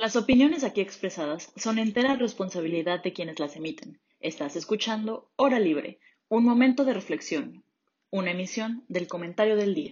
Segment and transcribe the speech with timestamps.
[0.00, 3.98] Las opiniones aquí expresadas son entera responsabilidad de quienes las emiten.
[4.20, 7.64] Estás escuchando Hora Libre, un momento de reflexión,
[8.08, 9.90] una emisión del comentario del día.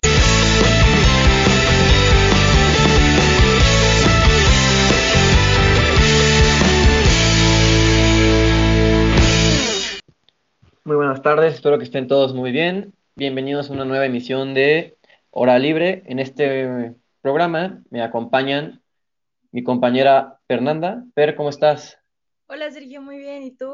[10.85, 12.95] Muy buenas tardes, espero que estén todos muy bien.
[13.17, 14.97] Bienvenidos a una nueva emisión de
[15.33, 16.05] Hora Libre.
[16.07, 18.83] En este programa me acompañan
[19.57, 21.03] mi compañera Fernanda.
[21.15, 21.99] Per, ¿cómo estás?
[22.47, 23.43] Hola Sergio, muy bien.
[23.43, 23.73] ¿Y tú?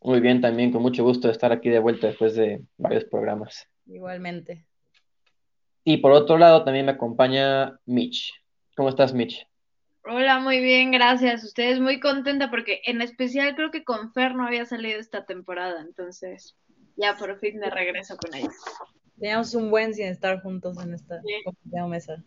[0.00, 3.68] Muy bien, también con mucho gusto de estar aquí de vuelta después de varios programas.
[3.84, 4.64] Igualmente.
[5.84, 8.32] Y por otro lado también me acompaña Mitch.
[8.74, 9.46] ¿Cómo estás, Mitch?
[10.02, 11.44] Hola, muy bien, gracias.
[11.44, 15.82] Ustedes muy contenta porque en especial creo que con Fer no había salido esta temporada,
[15.82, 16.56] entonces
[16.96, 18.54] ya por fin de regreso con ellos.
[19.18, 21.20] Teníamos un buen sin estar juntos en esta
[21.86, 22.24] mesa.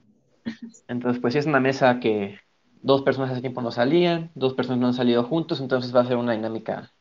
[0.88, 2.40] Entonces, pues sí es una mesa que
[2.82, 6.06] dos personas hace tiempo no salían, dos personas no han salido juntos, entonces va a
[6.06, 6.92] ser una dinámica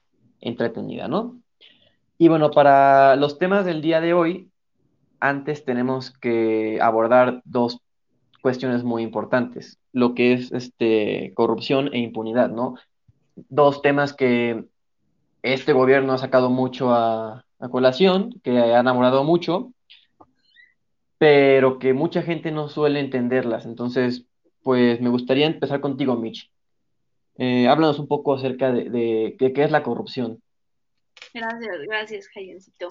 [0.41, 1.41] entretenida, ¿no?
[2.19, 4.51] Y bueno, para los temas del día de hoy,
[5.21, 7.81] antes tenemos que abordar dos
[8.43, 12.77] cuestiones muy importantes, lo que es este, corrupción e impunidad, ¿no?
[13.35, 14.67] Dos temas que
[15.43, 19.73] este gobierno ha sacado mucho a, a colación, que ha enamorado mucho,
[21.19, 23.67] pero que mucha gente no suele entenderlas.
[23.67, 24.27] Entonces,
[24.63, 26.51] pues me gustaría empezar contigo, Mitch.
[27.39, 30.43] Eh, háblanos un poco acerca de, qué es la corrupción.
[31.33, 32.89] Gracias, gracias, Jayencito.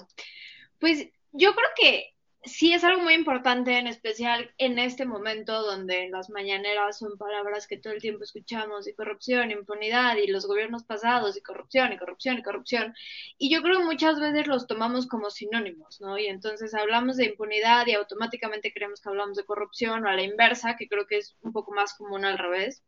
[0.78, 2.15] Pues yo creo que
[2.46, 7.66] sí es algo muy importante, en especial en este momento donde las mañaneras son palabras
[7.66, 11.98] que todo el tiempo escuchamos, y corrupción, impunidad, y los gobiernos pasados, y corrupción, y
[11.98, 12.94] corrupción, y corrupción.
[13.38, 16.18] Y yo creo que muchas veces los tomamos como sinónimos, ¿no?
[16.18, 20.22] Y entonces hablamos de impunidad y automáticamente creemos que hablamos de corrupción o a la
[20.22, 22.82] inversa, que creo que es un poco más común al revés.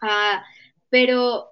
[0.00, 0.44] Ah,
[0.90, 1.50] pero,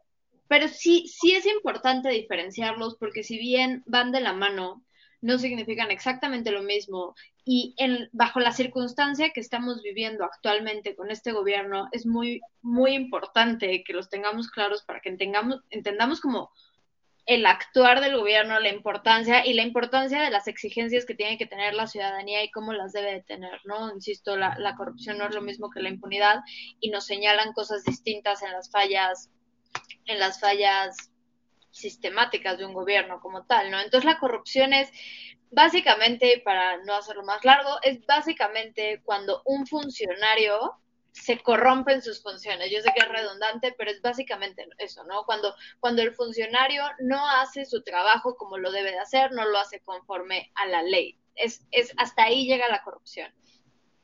[0.48, 4.84] pero sí, sí es importante diferenciarlos porque si bien van de la mano,
[5.23, 11.10] no significan exactamente lo mismo y en, bajo la circunstancia que estamos viviendo actualmente con
[11.10, 16.50] este gobierno es muy, muy importante que los tengamos claros para que entendamos, entendamos como
[17.25, 21.47] el actuar del gobierno, la importancia y la importancia de las exigencias que tiene que
[21.47, 23.94] tener la ciudadanía y cómo las debe de tener, ¿no?
[23.94, 26.41] Insisto, la, la corrupción no es lo mismo que la impunidad
[26.81, 29.31] y nos señalan cosas distintas en las fallas,
[30.06, 31.12] en las fallas
[31.72, 33.81] sistemáticas de un gobierno como tal, ¿no?
[33.81, 34.91] Entonces la corrupción es
[35.50, 40.78] básicamente, para no hacerlo más largo, es básicamente cuando un funcionario
[41.12, 42.71] se corrompe en sus funciones.
[42.71, 45.25] Yo sé que es redundante, pero es básicamente eso, ¿no?
[45.25, 49.59] Cuando, cuando el funcionario no hace su trabajo como lo debe de hacer, no lo
[49.59, 51.19] hace conforme a la ley.
[51.34, 53.33] Es, es hasta ahí llega la corrupción.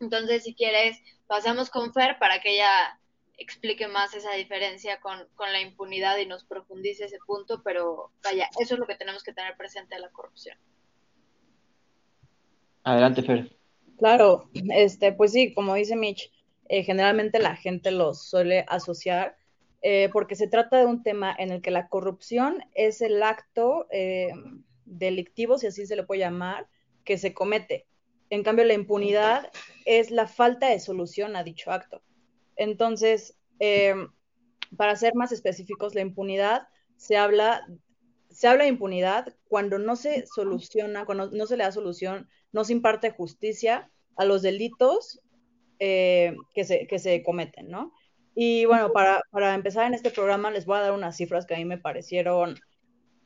[0.00, 3.00] Entonces, si quieres, pasamos con Fer para que ella
[3.38, 8.74] explique más esa diferencia con, la impunidad y nos profundice ese punto, pero vaya, eso
[8.74, 10.58] es lo que tenemos que tener presente de la corrupción.
[12.82, 13.56] Adelante, Fer.
[13.96, 16.30] Claro, este, pues sí, como dice Mitch,
[16.68, 19.36] eh, generalmente la gente los suele asociar
[19.80, 23.86] eh, porque se trata de un tema en el que la corrupción es el acto
[23.90, 24.28] eh,
[24.84, 26.66] delictivo, si así se le puede llamar,
[27.04, 27.86] que se comete.
[28.30, 29.50] En cambio, la impunidad
[29.84, 32.02] es la falta de solución a dicho acto.
[32.58, 33.94] Entonces, eh,
[34.76, 37.66] para ser más específicos, la impunidad se habla,
[38.28, 42.64] se habla de impunidad cuando no se soluciona, cuando no se le da solución, no
[42.64, 45.20] se imparte justicia a los delitos
[45.78, 47.92] eh, que, se, que se cometen, ¿no?
[48.34, 51.54] Y bueno, para, para, empezar en este programa les voy a dar unas cifras que
[51.54, 52.56] a mí me parecieron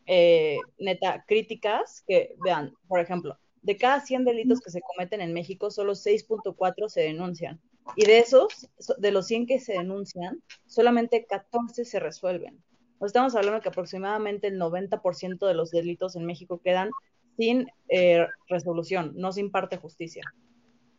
[0.07, 5.33] eh, neta críticas, que vean, por ejemplo, de cada 100 delitos que se cometen en
[5.33, 7.61] México, solo 6.4 se denuncian.
[7.97, 12.63] Y de esos, de los 100 que se denuncian, solamente 14 se resuelven.
[13.05, 16.91] estamos hablando que aproximadamente el 90% de los delitos en México quedan
[17.37, 20.23] sin eh, resolución, no se imparte justicia.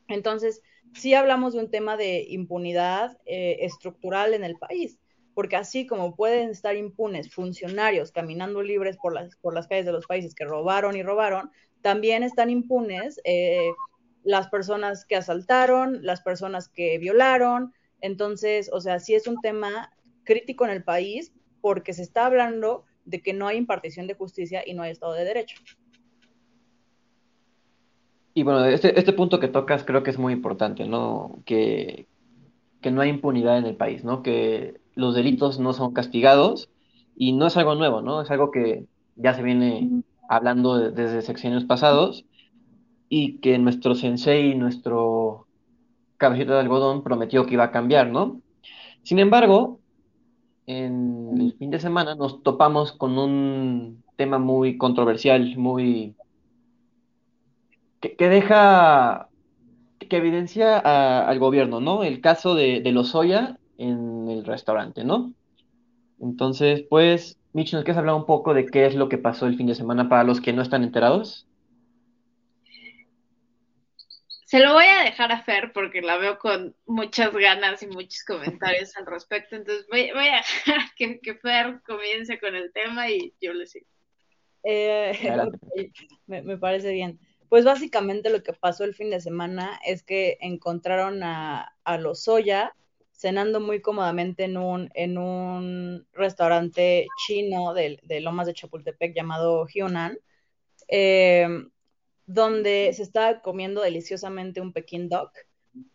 [0.07, 0.61] Entonces,
[0.93, 4.99] sí hablamos de un tema de impunidad eh, estructural en el país,
[5.33, 9.91] porque así como pueden estar impunes funcionarios caminando libres por las, por las calles de
[9.91, 13.71] los países que robaron y robaron, también están impunes eh,
[14.23, 17.73] las personas que asaltaron, las personas que violaron.
[18.01, 19.91] Entonces, o sea, sí es un tema
[20.23, 24.63] crítico en el país porque se está hablando de que no hay impartición de justicia
[24.65, 25.57] y no hay Estado de Derecho.
[28.33, 31.39] Y bueno, este, este punto que tocas creo que es muy importante, ¿no?
[31.45, 32.07] Que,
[32.81, 34.23] que no hay impunidad en el país, ¿no?
[34.23, 36.69] Que los delitos no son castigados
[37.15, 38.21] y no es algo nuevo, ¿no?
[38.21, 38.85] Es algo que
[39.15, 42.25] ya se viene hablando desde sexenios pasados
[43.15, 45.45] y que nuestro sensei, nuestro
[46.17, 48.41] cabecito de algodón, prometió que iba a cambiar, ¿no?
[49.03, 49.79] Sin embargo,
[50.65, 56.15] en el fin de semana nos topamos con un tema muy controversial, muy
[58.01, 59.29] que, deja,
[59.99, 62.03] que evidencia al gobierno, ¿no?
[62.03, 65.33] El caso de, de Lozoya en el restaurante, ¿no?
[66.19, 69.55] Entonces, pues, Mitch, ¿nos quieres hablar un poco de qué es lo que pasó el
[69.55, 71.45] fin de semana para los que no están enterados?
[74.53, 78.23] Se lo voy a dejar a Fer porque la veo con muchas ganas y muchos
[78.23, 79.55] comentarios al respecto.
[79.55, 83.65] Entonces voy, voy a dejar que, que Fer comience con el tema y yo le
[83.65, 83.87] sigo.
[84.61, 85.17] Eh,
[86.27, 87.19] me parece bien.
[87.49, 92.75] Pues básicamente lo que pasó el fin de semana es que encontraron a, a Lozoya
[93.11, 99.65] cenando muy cómodamente en un, en un restaurante chino de, de Lomas de Chapultepec llamado
[99.65, 100.19] Hyunan,
[100.89, 101.47] eh,
[102.25, 105.31] donde se estaba comiendo deliciosamente un Peking Duck,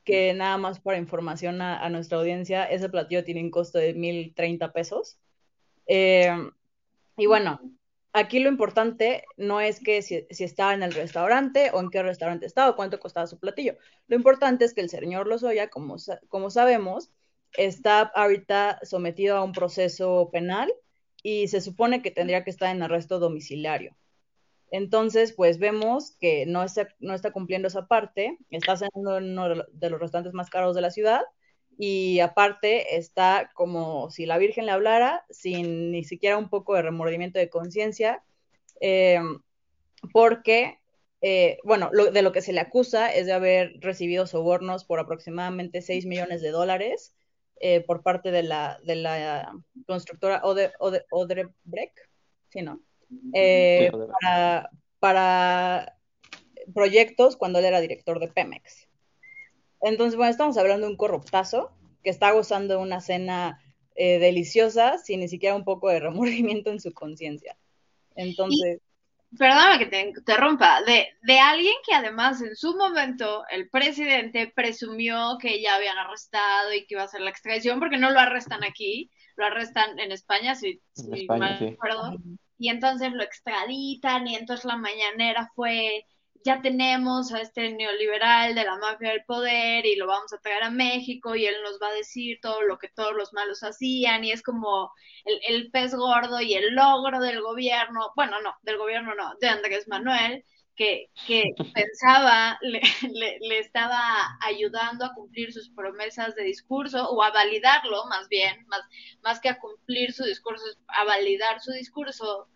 [0.04, 3.94] que nada más para información a, a nuestra audiencia, ese platillo tiene un costo de
[3.94, 5.18] 1.030 pesos.
[5.86, 6.30] Eh,
[7.16, 7.60] y bueno,
[8.12, 12.02] aquí lo importante no es que si, si, estaba en el restaurante o en qué
[12.02, 13.76] restaurante estaba o cuánto costaba su platillo.
[14.06, 15.96] Lo importante es que el señor Lozoya, como,
[16.28, 17.10] como sabemos,
[17.56, 20.72] está ahorita sometido a un proceso penal
[21.22, 23.96] y se supone que tendría que estar en arresto domiciliario.
[24.70, 26.88] Entonces, pues vemos que no está,
[27.32, 31.22] cumpliendo esa parte, está en uno de los restaurantes más caros de la ciudad
[31.78, 36.82] y aparte está como si la Virgen le hablara, sin ni siquiera un poco de
[36.82, 38.22] remordimiento de conciencia,
[38.80, 39.20] eh,
[40.12, 40.78] porque,
[41.22, 44.98] eh, bueno, lo, de lo que se le acusa es de haber recibido sobornos por
[45.00, 47.14] aproximadamente 6 millones de dólares
[47.60, 49.52] eh, por parte de la, de la
[49.86, 51.98] constructora Ode, Ode, Odebrecht,
[52.48, 52.80] ¿sí, no?
[53.32, 53.90] Eh,
[54.20, 55.96] para, para
[56.74, 58.88] proyectos cuando él era director de Pemex.
[59.80, 61.70] Entonces, bueno, estamos hablando de un corruptazo
[62.02, 63.62] que está gozando de una cena
[63.94, 67.56] eh, deliciosa sin ni siquiera un poco de remordimiento en su conciencia.
[68.14, 68.80] Entonces.
[69.32, 74.50] Y, perdóname que te interrumpa, de, de alguien que además en su momento el presidente
[74.54, 78.20] presumió que ya habían arrestado y que iba a hacer la extradición, porque no lo
[78.20, 81.70] arrestan aquí, lo arrestan en España, si, En si España, mal sí.
[81.70, 82.16] recuerdo.
[82.58, 86.04] Y entonces lo extraditan y entonces la mañanera fue
[86.44, 90.62] ya tenemos a este neoliberal de la mafia del poder y lo vamos a traer
[90.62, 94.24] a México y él nos va a decir todo lo que todos los malos hacían
[94.24, 94.92] y es como
[95.24, 99.48] el, el pez gordo y el logro del gobierno, bueno, no, del gobierno no, de
[99.48, 100.44] Andrés Manuel,
[100.78, 101.10] que,
[101.74, 102.80] pensaba, le,
[103.12, 104.00] le, le, estaba
[104.40, 108.82] ayudando a cumplir sus promesas de discurso o a validarlo más bien, más,
[109.22, 112.48] más que a cumplir su discurso, a validar su discurso.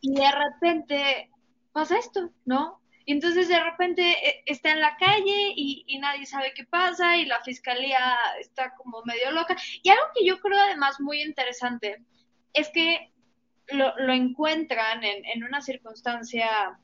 [0.00, 1.30] Y de repente
[1.72, 2.80] pasa esto, ¿no?
[3.04, 7.16] Y entonces de repente eh, está en la calle y, y, nadie sabe qué pasa
[7.16, 9.56] y la fiscalía está como medio loca.
[9.82, 12.04] Y algo que yo creo además muy interesante
[12.52, 13.12] es que
[13.68, 16.78] lo, lo encuentran en, en, una circunstancia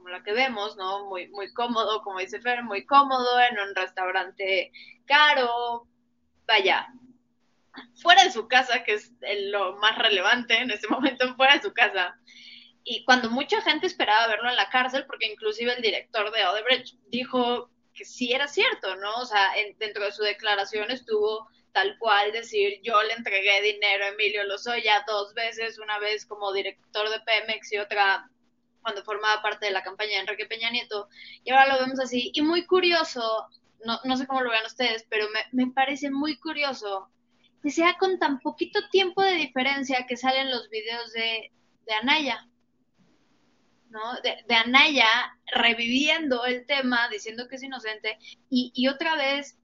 [0.00, 1.06] como la que vemos, ¿no?
[1.06, 4.72] Muy, muy cómodo, como dice Fer, muy cómodo, en un restaurante
[5.04, 5.86] caro,
[6.46, 6.88] vaya,
[8.02, 9.12] fuera de su casa, que es
[9.50, 12.16] lo más relevante en ese momento, fuera de su casa
[12.84, 16.96] y cuando mucha gente esperaba verlo en la cárcel, porque inclusive el director de Odebrecht
[17.08, 19.16] dijo que sí era cierto, ¿no?
[19.18, 24.04] O sea, en, dentro de su declaración estuvo tal cual decir, yo le entregué dinero
[24.04, 28.28] a Emilio Lozoya dos veces, una vez como director de Pemex y otra
[28.82, 31.08] cuando formaba parte de la campaña de Enrique Peña Nieto,
[31.44, 32.30] y ahora lo vemos así.
[32.34, 33.48] Y muy curioso,
[33.84, 37.08] no, no sé cómo lo vean ustedes, pero me, me parece muy curioso
[37.62, 41.52] que sea con tan poquito tiempo de diferencia que salen los videos de,
[41.86, 42.46] de Anaya.
[43.90, 44.00] ¿no?
[44.22, 45.08] De, de, Anaya
[45.52, 48.18] reviviendo el tema, diciendo que es inocente,
[48.48, 49.58] y, y otra vez,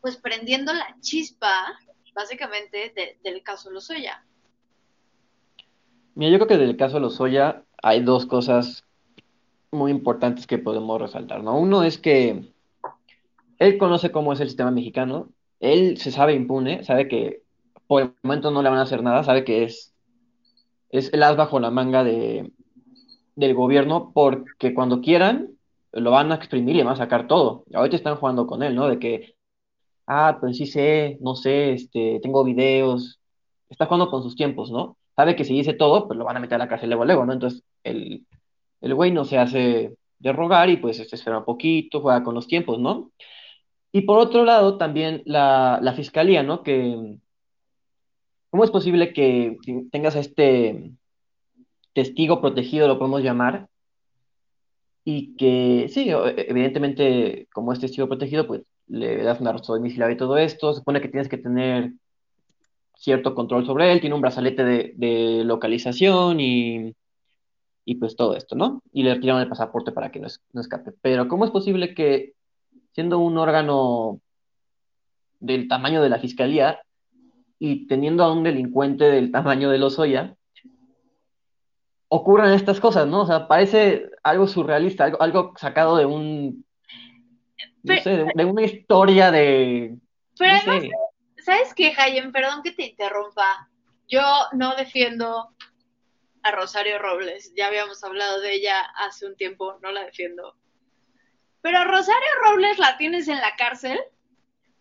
[0.00, 1.78] pues prendiendo la chispa,
[2.14, 4.24] básicamente, de, del caso Lozoya.
[6.14, 8.82] Mira, yo creo que del caso Lozoya hay dos cosas
[9.70, 11.58] muy importantes que podemos resaltar, ¿no?
[11.58, 12.50] Uno es que
[13.58, 15.28] él conoce cómo es el sistema mexicano,
[15.60, 17.42] él se sabe impune, sabe que
[17.86, 19.92] por el momento no le van a hacer nada, sabe que es,
[20.88, 22.50] es el as bajo la manga de,
[23.36, 25.50] del gobierno porque cuando quieran
[25.92, 27.64] lo van a exprimir y van a sacar todo.
[27.74, 28.88] Ahorita están jugando con él, ¿no?
[28.88, 29.36] De que,
[30.06, 33.20] ah, pues sí sé, no sé, este, tengo videos.
[33.68, 34.96] Está jugando con sus tiempos, ¿no?
[35.16, 37.26] Sabe que si dice todo, pues lo van a meter a la cárcel luego, luego,
[37.26, 37.34] ¿no?
[37.34, 38.26] Entonces, el,
[38.80, 42.34] el güey no se hace de rogar y pues se espera un poquito, juega con
[42.34, 43.12] los tiempos, ¿no?
[43.92, 46.62] Y por otro lado, también la, la fiscalía, ¿no?
[46.62, 47.18] Que,
[48.50, 49.56] ¿cómo es posible que
[49.92, 50.92] tengas este
[51.92, 53.68] testigo protegido, lo podemos llamar,
[55.04, 60.18] y que sí, evidentemente como es testigo protegido, pues le das un arresto domiciliario y
[60.18, 61.92] todo esto, se supone que tienes que tener
[62.96, 66.94] cierto control sobre él, tiene un brazalete de, localización y,
[67.84, 68.82] y, pues todo esto, ¿no?
[68.92, 70.92] Y le retiraron el pasaporte para que no, no escape.
[71.02, 72.32] Pero ¿cómo es posible que
[72.92, 74.20] siendo un órgano
[75.40, 76.80] del tamaño de la fiscalía
[77.58, 80.36] y teniendo a un delincuente del tamaño de Lozoya,
[82.08, 83.22] ocurran estas cosas, ¿no?
[83.22, 86.64] O sea, parece algo surrealista, algo, algo sacado de un,
[87.82, 89.96] no sé, de, una historia de...
[90.38, 90.84] Pero además,
[91.44, 92.32] ¿sabes qué, Jayen?
[92.32, 93.68] Perdón que te interrumpa.
[94.08, 94.22] Yo
[94.52, 95.50] no defiendo
[96.44, 100.56] a Rosario Robles, ya habíamos hablado de ella hace un tiempo, no la defiendo.
[101.62, 103.98] Pero a Rosario Robles la tienes en la cárcel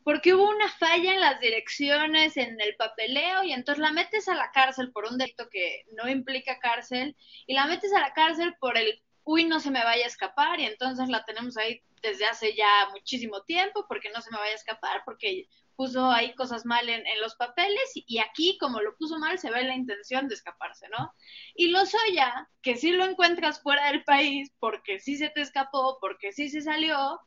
[0.03, 4.35] porque hubo una falla en las direcciones, en el papeleo, y entonces la metes a
[4.35, 7.15] la cárcel por un delito que no implica cárcel,
[7.47, 10.59] y la metes a la cárcel por el, uy, no se me vaya a escapar,
[10.59, 14.51] y entonces la tenemos ahí desde hace ya muchísimo tiempo, porque no se me vaya
[14.51, 19.19] a escapar, porque puso ahí cosas mal en, los papeles, y, aquí, como lo puso
[19.19, 21.13] mal, se ve la intención de escaparse, ¿no?
[21.55, 21.79] Y lo
[22.13, 26.49] ya, que si lo encuentras fuera del país, porque sí se te escapó, porque sí
[26.49, 27.19] se salió,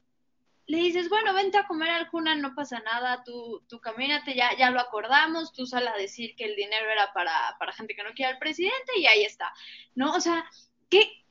[0.66, 4.70] le dices, bueno, vente a comer alguna, no pasa nada, tú, tú camínate, ya, ya
[4.70, 8.12] lo acordamos, tú sal a decir que el dinero era para, para gente que no
[8.14, 9.52] quiere al presidente y ahí está,
[9.94, 10.12] ¿no?
[10.12, 10.44] O sea,
[10.90, 11.24] ¿qué,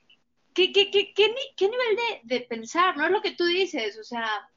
[0.54, 2.96] qué, qué, qué, qué, nivel de, de, pensar?
[2.96, 3.98] ¿No es lo que tú dices?
[4.00, 4.50] O sea,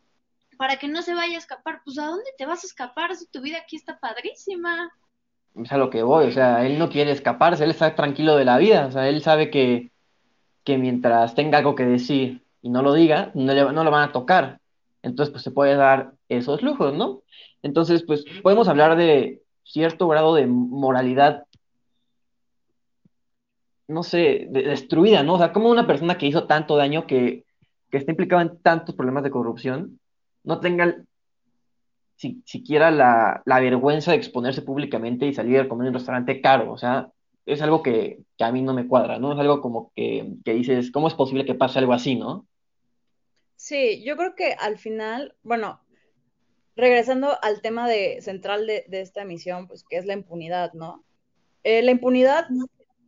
[0.59, 3.27] para que no se vaya a escapar, pues ¿a dónde te vas a escapar si
[3.27, 4.91] tu vida aquí está padrísima?
[5.55, 8.45] Es a lo que voy, o sea, él no quiere escaparse, él está tranquilo de
[8.45, 9.91] la vida, o sea, él sabe que,
[10.65, 14.11] que mientras tenga algo que decir y no lo diga, no, le, no lo van
[14.11, 14.61] a tocar
[15.03, 17.23] entonces, pues se puede dar esos lujos, ¿no?
[17.63, 21.45] Entonces, pues podemos hablar de cierto grado de moralidad,
[23.87, 25.35] no sé, destruida, ¿no?
[25.35, 27.45] O sea, como una persona que hizo tanto daño, que,
[27.91, 29.99] está implicada en tantos problemas de corrupción,
[30.49, 30.97] no tenga
[32.17, 36.73] si, siquiera la, vergüenza de exponerse públicamente y salir a comer en un restaurante caro,
[36.73, 37.13] o sea,
[37.47, 39.33] es algo que, a mí no me cuadra, ¿no?
[39.33, 42.47] Es algo como que, que dices, ¿cómo es posible que pase algo así, ¿no?
[43.57, 45.81] Sí, yo creo que al final, bueno,
[46.77, 51.05] regresando al tema de, central de, esta emisión, pues que es la impunidad, ¿no?
[51.63, 52.49] Eh, la impunidad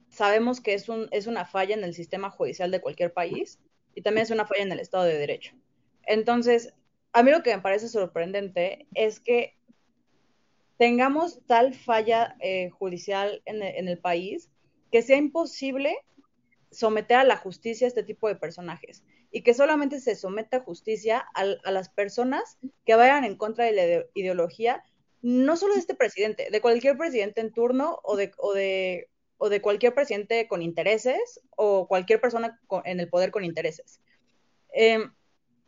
[0.09, 3.59] sabemos que es, un, es una falla en el sistema judicial de cualquier país
[3.95, 5.55] y también es una falla en el Estado de Derecho.
[6.05, 6.75] Entonces,
[7.12, 9.57] a mí lo que me parece sorprendente es que
[10.79, 14.50] tengamos tal falla eh, judicial en en el país
[14.90, 15.97] que sea imposible
[16.71, 20.61] someter a la justicia a este tipo de personajes y que solamente se someta a
[20.61, 24.83] justicia a, las personas que vayan en contra de la ideología,
[25.23, 30.62] no solo de este presidente, de cualquier presidente en turno o de cualquier presidente con
[30.62, 34.00] intereses o cualquier persona en el poder con intereses.
[34.73, 35.12] Em,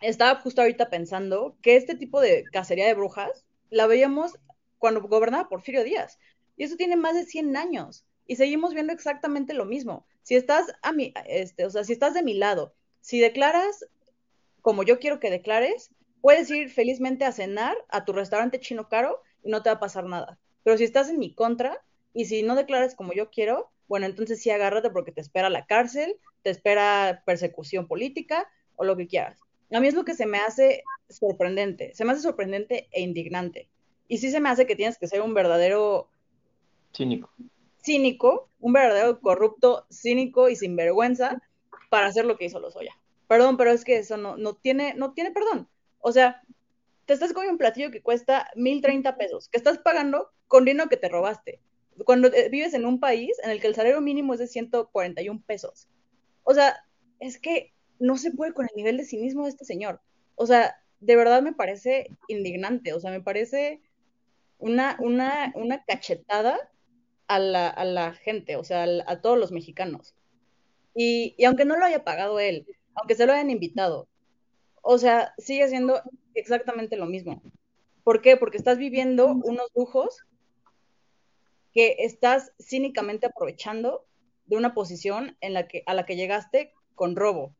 [0.02, 4.38] estaba justo ahorita pensando que este tipo de cacería de brujas la veíamos
[4.78, 6.18] cuando gobernaba Porfirio Díaz.
[6.56, 8.04] Y eso tiene más de 100 años.
[8.26, 10.06] Y seguimos viendo exactamente lo mismo.
[10.22, 13.84] Si estás a mi, este, o sea, si estás de mi lado si declaras
[14.62, 15.90] como yo quiero que declares,
[16.20, 19.80] puedes ir felizmente a cenar a tu restaurante chino caro y no te va a
[19.80, 20.38] pasar nada.
[20.62, 24.40] Pero si estás en mi contra y si no declaras como yo quiero, bueno, entonces
[24.40, 29.40] sí agárrate porque te espera la cárcel, te espera persecución política o lo que quieras.
[29.72, 33.68] A mí es lo que se me hace sorprendente, se me hace sorprendente e indignante.
[34.08, 36.08] Y sí se me hace que tienes que ser un verdadero
[36.94, 37.30] cínico.
[37.82, 41.42] Cínico, un verdadero corrupto, cínico y sinvergüenza
[41.88, 42.94] para hacer lo que hizo Lozoya.
[43.28, 45.68] Perdón, pero es que eso no, no, tiene, no tiene perdón.
[46.00, 46.42] O sea,
[47.06, 50.88] te estás comiendo un platillo que cuesta mil treinta pesos, que estás pagando con dinero
[50.88, 51.60] que te robaste.
[52.04, 55.42] Cuando eh, vives en un país en el que el salario mínimo es de 141
[55.46, 55.88] pesos.
[56.44, 56.84] O sea,
[57.20, 60.00] es que no se puede con el nivel de cinismo de este señor.
[60.34, 62.92] O sea, de verdad me parece indignante.
[62.92, 63.80] O sea, me parece
[64.58, 66.58] una, una, una cachetada
[67.28, 70.14] a la, a la gente, o sea, a todos los mexicanos.
[70.94, 74.08] Y, aunque no lo haya pagado él, aunque se lo hayan invitado,
[74.82, 76.02] o sea, sigue siendo
[76.34, 77.40] exactamente lo mismo.
[78.02, 78.36] ¿Por qué?
[78.36, 80.26] Porque estás viviendo unos lujos
[81.72, 84.04] que estás cínicamente aprovechando
[84.46, 87.54] de una posición en la que, a la que llegaste con robo.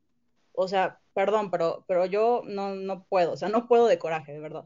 [0.55, 4.33] O sea, perdón, pero, pero yo no, no puedo, o sea, no puedo de coraje,
[4.33, 4.65] de verdad.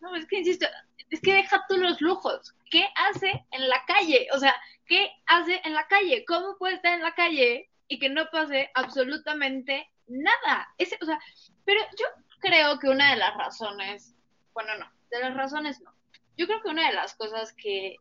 [0.00, 0.66] No, es que insisto,
[1.10, 2.54] es que deja tú los lujos.
[2.70, 4.28] ¿Qué hace en la calle?
[4.32, 4.54] O sea,
[4.86, 6.24] ¿qué hace en la calle?
[6.24, 10.72] ¿Cómo puede estar en la calle y que no pase absolutamente nada.
[10.78, 11.18] Ese, o sea,
[11.64, 12.06] pero yo
[12.38, 14.14] creo que una de las razones,
[14.54, 15.92] bueno, no, de las razones no.
[16.36, 17.96] Yo creo que una de las cosas que,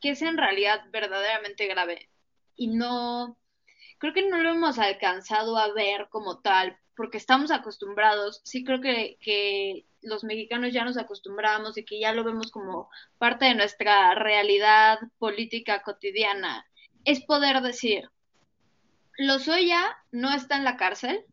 [0.00, 2.08] que es en realidad verdaderamente grave
[2.56, 3.36] y no,
[4.02, 8.80] creo que no lo hemos alcanzado a ver como tal porque estamos acostumbrados, sí creo
[8.80, 13.54] que, que los mexicanos ya nos acostumbramos y que ya lo vemos como parte de
[13.54, 16.66] nuestra realidad política cotidiana,
[17.04, 18.10] es poder decir,
[19.18, 21.24] Lozoya no está en la cárcel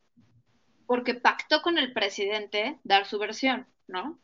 [0.86, 4.20] porque pactó con el presidente dar su versión, ¿no?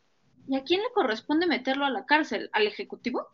[0.46, 2.48] ¿Y a quién le corresponde meterlo a la cárcel?
[2.52, 3.26] ¿Al Ejecutivo?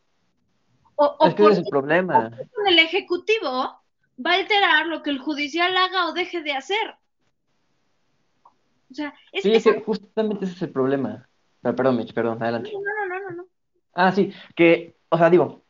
[0.94, 2.30] O, es que es el problema.
[2.66, 3.81] El Ejecutivo
[4.24, 6.96] va a alterar lo que el judicial haga o deje de hacer.
[8.90, 11.28] O sea, es, sí, que justamente ese es el problema.
[11.62, 12.70] perdón, Mitch, perdón, adelante.
[12.72, 13.44] No, no, no, no, no.
[13.94, 15.62] Ah, sí, que, o sea, digo,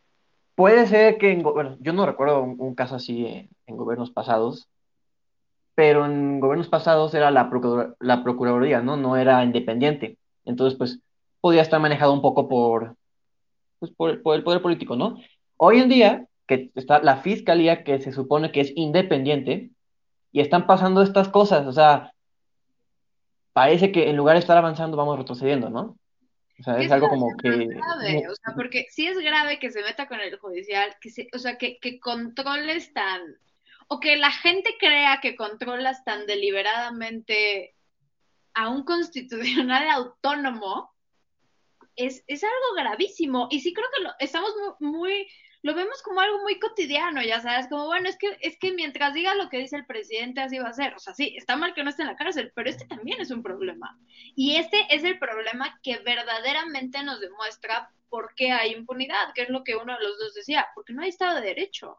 [0.54, 4.68] puede ser que, en, bueno, yo no recuerdo un, caso así en, gobiernos pasados,
[5.74, 7.48] pero en gobiernos pasados era la,
[8.00, 8.96] la Procuraduría, ¿no?
[8.96, 10.18] No era independiente.
[10.44, 11.00] Entonces, pues,
[11.40, 12.96] podía estar manejado un poco por,
[13.78, 15.18] pues, por, por el poder político, ¿no?
[15.56, 19.70] Hoy en día, que está la fiscalía que se supone que es independiente,
[20.32, 22.12] y están pasando estas cosas, o sea,
[23.52, 25.98] parece que en lugar de estar avanzando vamos retrocediendo, ¿no?
[26.58, 27.48] O sea, es algo como que...
[27.48, 31.28] Grave, o sea, porque sí es grave que se meta con el judicial, que se,
[31.34, 33.20] o sea, que, que controles tan,
[33.88, 37.74] o que la gente crea que controlas tan deliberadamente
[38.54, 40.92] a un constitucional autónomo,
[41.96, 43.48] es, es algo gravísimo.
[43.50, 45.28] Y sí creo que lo, estamos muy
[45.62, 49.14] lo vemos como algo muy cotidiano, ya sabes, como bueno, es que, es que mientras
[49.14, 50.94] diga lo que dice el presidente, así va a ser.
[50.94, 53.30] O sea, sí, está mal que no esté en la cárcel, pero este también es
[53.30, 53.96] un problema.
[54.34, 59.50] Y este es el problema que verdaderamente nos demuestra por qué hay impunidad, que es
[59.50, 61.96] lo que uno de los dos decía, porque no hay Estado de Derecho.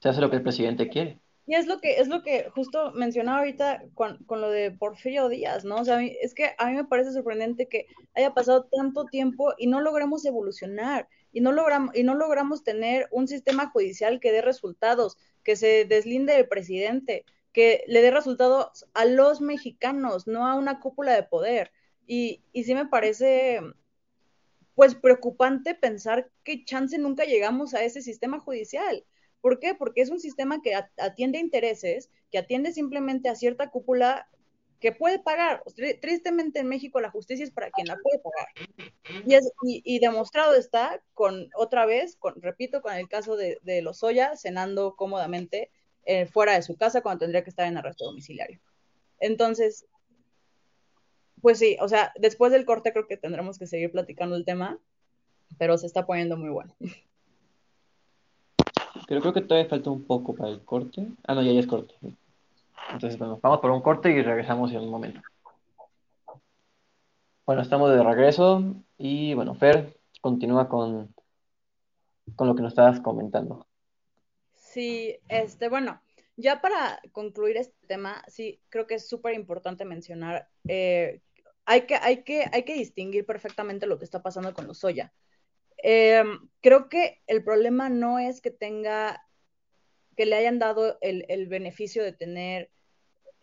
[0.00, 1.20] Se hace lo que el presidente quiere.
[1.46, 5.28] Y es lo que, es lo que justo mencionaba ahorita con, con, lo de Porfirio
[5.28, 5.76] Díaz, ¿no?
[5.76, 9.68] O sea, es que a mí me parece sorprendente que haya pasado tanto tiempo y
[9.68, 14.42] no logremos evolucionar y no logramos, y no logramos tener un sistema judicial que dé
[14.42, 20.54] resultados, que se deslinde del presidente, que le dé resultados a los mexicanos, no a
[20.54, 21.72] una cúpula de poder.
[22.06, 23.60] Y, y sí me parece,
[24.74, 29.04] pues, preocupante pensar que chance nunca llegamos a ese sistema judicial.
[29.40, 29.74] ¿Por qué?
[29.74, 34.28] Porque es un sistema que atiende intereses, que atiende simplemente a cierta cúpula
[34.80, 35.62] que puede pagar.
[36.00, 38.48] Tristemente en México la justicia es para quien la puede pagar.
[39.26, 43.82] Y, es, y, demostrado está con, otra vez, con, repito, con el caso de, de
[43.82, 45.70] Lozoya cenando cómodamente
[46.04, 48.60] eh, fuera de su casa cuando tendría que estar en arresto domiciliario.
[49.18, 49.86] Entonces,
[51.40, 54.78] pues sí, o sea, después del corte creo que tendremos que seguir platicando el tema,
[55.58, 56.74] pero se está poniendo muy bueno.
[59.06, 61.06] Creo que todavía falta un poco para el corte.
[61.24, 61.94] Ah, no, ya, ya es corte.
[62.92, 65.20] Entonces, bueno, vamos por un corte y regresamos en un momento.
[67.44, 71.14] Bueno, estamos de regreso y bueno, Fer, continúa con,
[72.34, 73.66] con lo que nos estabas comentando.
[74.52, 76.00] Sí, este, bueno,
[76.36, 81.20] ya para concluir este tema, sí, creo que es súper importante mencionar, eh,
[81.64, 85.12] hay, que, hay, que, hay que distinguir perfectamente lo que está pasando con los soya.
[85.82, 86.24] Eh,
[86.60, 89.24] creo que el problema no es que tenga,
[90.16, 92.70] que le hayan dado el, el beneficio de tener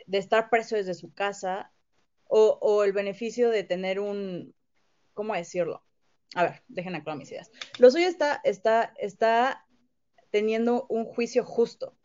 [0.08, 1.72] de estar preso desde su casa
[2.28, 4.56] o, el beneficio de tener un,
[5.14, 5.84] ¿cómo decirlo?
[6.34, 7.52] A ver, dejen aclarar mis ideas.
[7.78, 9.68] Lo suyo está, está, está
[10.32, 11.96] teniendo un juicio justo.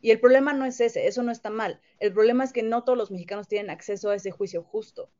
[0.00, 1.82] Y el problema no es ese, eso no está mal.
[1.98, 5.10] El problema es que no todos los mexicanos tienen acceso a ese juicio justo.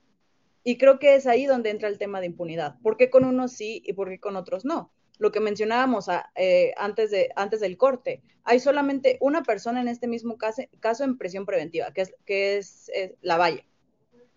[0.62, 2.80] Y creo que es ahí donde entra el tema de impunidad.
[2.80, 4.93] ¿Por qué con unos sí y por qué con otros no?
[5.18, 8.22] Lo que mencionábamos eh, antes, de, antes del corte.
[8.44, 12.56] Hay solamente una persona en este mismo caso, caso en prisión preventiva, que es, que
[12.58, 13.66] es, la Valle.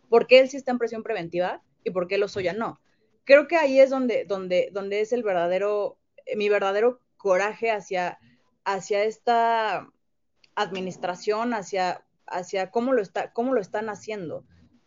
[0.09, 2.79] ¿Por qué él sí está en prisión preventiva y por qué ya no?
[3.25, 5.97] Creo que ahí es donde, donde, donde es el verdadero,
[6.35, 8.19] mi verdadero coraje hacia,
[8.63, 9.89] hacia esta
[10.55, 14.45] administración, hacia, hacia cómo, lo está, cómo lo están haciendo.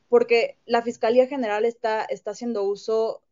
[0.08, 3.22] Porque la Fiscalía General está, está haciendo uso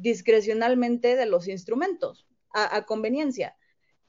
[0.00, 3.56] discrecionalmente de los instrumentos a, conveniencia.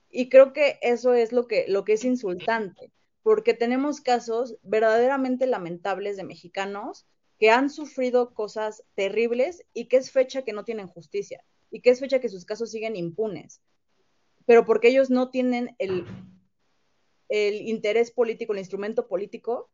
[0.10, 2.92] Y creo que eso es lo que, lo que es insultante,
[3.24, 7.06] porque tenemos casos verdaderamente lamentables de mexicanos
[7.40, 11.90] que han sufrido cosas terribles y que es fecha que no tienen justicia y que
[11.90, 13.62] es fecha que sus casos siguen impunes,
[14.46, 16.06] pero porque ellos no tienen el,
[17.28, 19.70] el interés político, el instrumento político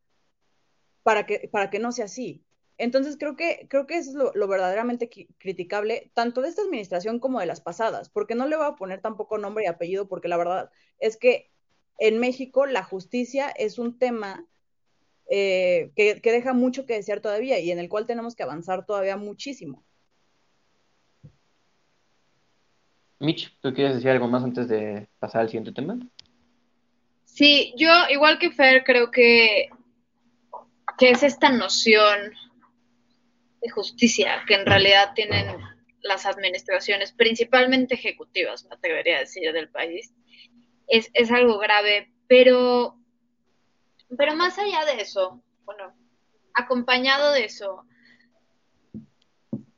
[1.04, 2.43] para que, para que no sea así.
[2.77, 7.39] Entonces creo que, creo que eso es lo, verdaderamente criticable, tanto de esta administración como
[7.39, 10.38] de las pasadas, porque no le voy a poner tampoco nombre y apellido, porque la
[10.38, 11.51] verdad es que
[11.99, 14.47] en México la justicia es un tema
[15.29, 19.17] eh, que, deja mucho que desear todavía y en el cual tenemos que avanzar todavía
[19.17, 19.83] muchísimo.
[23.19, 25.97] Mitch, ¿tú quieres decir algo más antes de pasar al siguiente tema?
[27.23, 29.69] Sí, yo igual que Fer creo que,
[30.97, 32.33] que es esta noción
[33.63, 35.47] de justicia que en realidad tienen
[36.02, 40.13] las administraciones, principalmente ejecutivas, me atrevería a decir, del país,
[40.88, 42.99] es, es algo grave, pero,
[44.17, 45.95] pero más allá de eso, bueno,
[46.54, 47.86] acompañado de eso,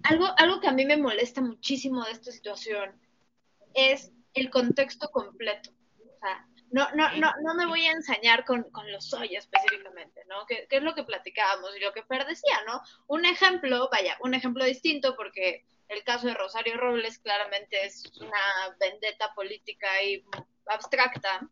[0.03, 2.99] algo, algo que a mí me molesta muchísimo de esta situación
[3.73, 5.71] es el contexto completo.
[5.99, 10.25] O sea, no, no, no, no me voy a ensañar con, con los soy específicamente,
[10.27, 10.45] ¿no?
[10.45, 12.81] Que, es lo que platicábamos y lo que Fer decía, ¿no?
[13.07, 18.75] Un ejemplo, vaya, un ejemplo distinto porque el caso de Rosario Robles claramente es una
[18.77, 20.21] vendetta política y
[20.65, 21.47] abstracta,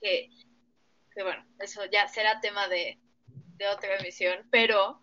[0.00, 0.30] que,
[1.14, 4.98] que bueno, eso ya será tema de, de otra emisión, pero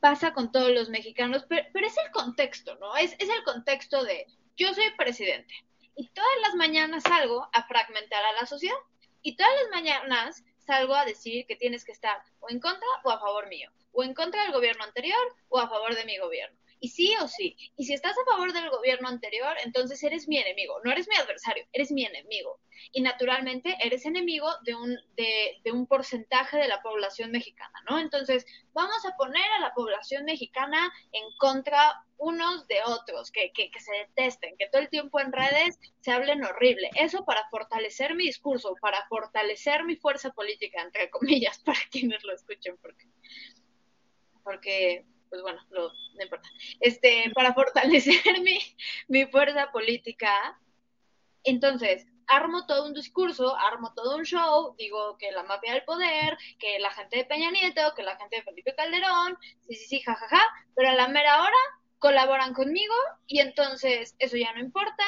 [0.00, 2.96] pasa con todos los mexicanos, pero, es el contexto, ¿no?
[2.96, 5.52] Es, es el contexto de yo soy presidente
[6.00, 8.78] y todas las mañanas salgo a fragmentar a la sociedad
[9.20, 13.10] y todas las mañanas salgo a decir que tienes que estar o en contra o
[13.10, 16.58] a favor mío, o en contra del gobierno anterior o a favor de mi gobierno.
[16.80, 17.56] Y sí o sí.
[17.76, 20.80] Y si estás a favor del gobierno anterior, entonces eres mi enemigo.
[20.82, 22.58] No eres mi adversario, eres mi enemigo.
[22.92, 27.98] Y naturalmente eres enemigo de un, de, de un porcentaje de la población mexicana, ¿no?
[27.98, 33.70] Entonces, vamos a poner a la población mexicana en contra unos de otros, que, que,
[33.70, 36.90] que, se detesten, que todo el tiempo en redes se hablen horrible.
[36.94, 42.34] Eso para fortalecer mi discurso, para fortalecer mi fuerza política, entre comillas, para quienes lo
[42.34, 43.06] escuchen, porque,
[44.44, 46.48] porque pues bueno, no importa.
[46.80, 48.58] Este, para fortalecer mi,
[49.08, 50.60] mi fuerza política,
[51.44, 56.36] entonces, armo todo un discurso, armo todo un show, digo que la mafia del poder,
[56.58, 60.00] que la gente de Peña Nieto, que la gente de Felipe Calderón, sí, sí, sí,
[60.00, 61.56] jajaja, ja, ja, pero a la mera hora
[61.98, 62.94] colaboran conmigo
[63.26, 65.04] y entonces eso ya no importa,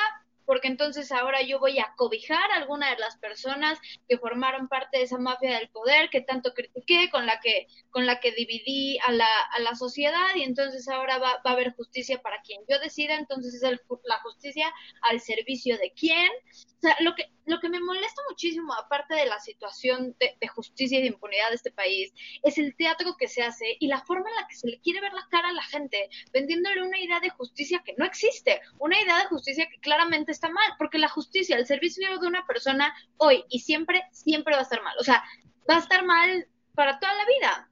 [0.53, 4.99] porque entonces ahora yo voy a cobijar a alguna de las personas que formaron parte
[4.99, 8.99] de esa mafia del poder que tanto critiqué, con la que, con la que dividí
[8.99, 12.61] a la, a la sociedad y entonces ahora va, va, a haber justicia para quien
[12.69, 16.29] yo decida, entonces es el, la justicia al servicio de quién.
[16.29, 20.48] O sea, lo que, lo que me molesta muchísimo, aparte de la situación de, de
[20.48, 24.02] justicia y de impunidad de este país, es el teatro que se hace y la
[24.02, 26.98] forma en la que se le quiere ver la cara a la gente, vendiéndole una
[26.98, 30.98] idea de justicia que no existe, una idea de justicia que claramente está mal, porque
[30.98, 34.96] la justicia al servicio de una persona hoy y siempre, siempre va a estar mal.
[34.98, 35.22] O sea,
[35.68, 37.70] va a estar mal para toda la vida.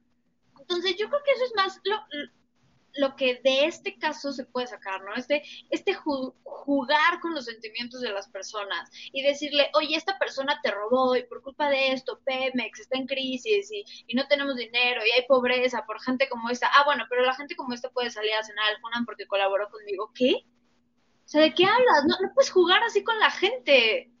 [0.59, 1.97] Entonces yo creo que eso es más lo,
[2.95, 5.13] lo que de este caso se puede sacar, ¿no?
[5.15, 10.71] Este, este jugar con los sentimientos de las personas y decirle, oye, esta persona te
[10.71, 15.01] robó y por culpa de esto, Pemex está en crisis y, y no tenemos dinero
[15.05, 16.67] y hay pobreza por gente como esta.
[16.73, 19.69] Ah, bueno, pero la gente como esta puede salir a cenar al Funan porque colaboró
[19.69, 20.11] conmigo.
[20.13, 20.45] ¿Qué?
[21.25, 22.05] O sea, ¿de qué hablas?
[22.07, 24.11] No, no puedes jugar así con la gente.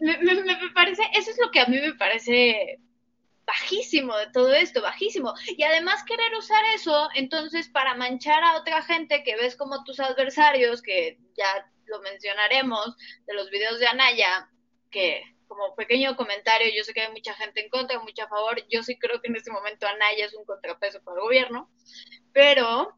[0.00, 2.80] Me, me, me, parece, eso es lo que a mí me parece
[3.48, 5.32] bajísimo de todo esto, bajísimo.
[5.56, 9.98] Y además querer usar eso, entonces, para manchar a otra gente que ves como tus
[9.98, 12.94] adversarios, que ya lo mencionaremos,
[13.26, 14.50] de los videos de Anaya,
[14.90, 18.62] que como pequeño comentario, yo sé que hay mucha gente en contra, mucha a favor,
[18.68, 21.70] yo sí creo que en este momento Anaya es un contrapeso para el gobierno,
[22.34, 22.94] pero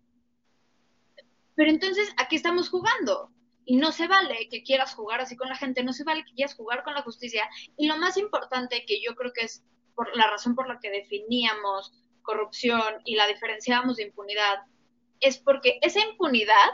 [1.54, 3.30] pero entonces aquí estamos jugando
[3.64, 6.32] y no se vale que quieras jugar así con la gente, no se vale que
[6.32, 7.48] quieras jugar con la justicia.
[7.76, 9.62] Y lo más importante, que yo creo que es
[9.94, 14.61] por la razón por la que definíamos corrupción y la diferenciábamos de impunidad,
[15.20, 16.70] es porque esa impunidad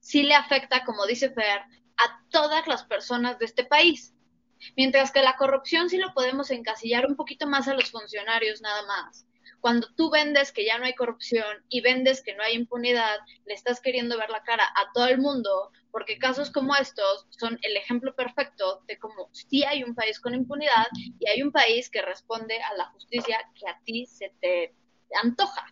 [0.00, 1.60] sí le afecta, como dice Fer,
[1.96, 4.14] a todas las personas de este país.
[4.76, 8.82] Mientras que la corrupción sí lo podemos encasillar un poquito más a los funcionarios nada
[8.86, 9.28] más
[9.60, 13.54] cuando tú vendes que ya no hay corrupción y vendes que no hay impunidad, le
[13.54, 17.76] estás queriendo ver la cara a todo el mundo, porque casos como estos son el
[17.76, 22.02] ejemplo perfecto de cómo sí hay un país con impunidad y hay un país que
[22.02, 24.74] responde a la justicia que a ti se te
[25.22, 25.66] antoja.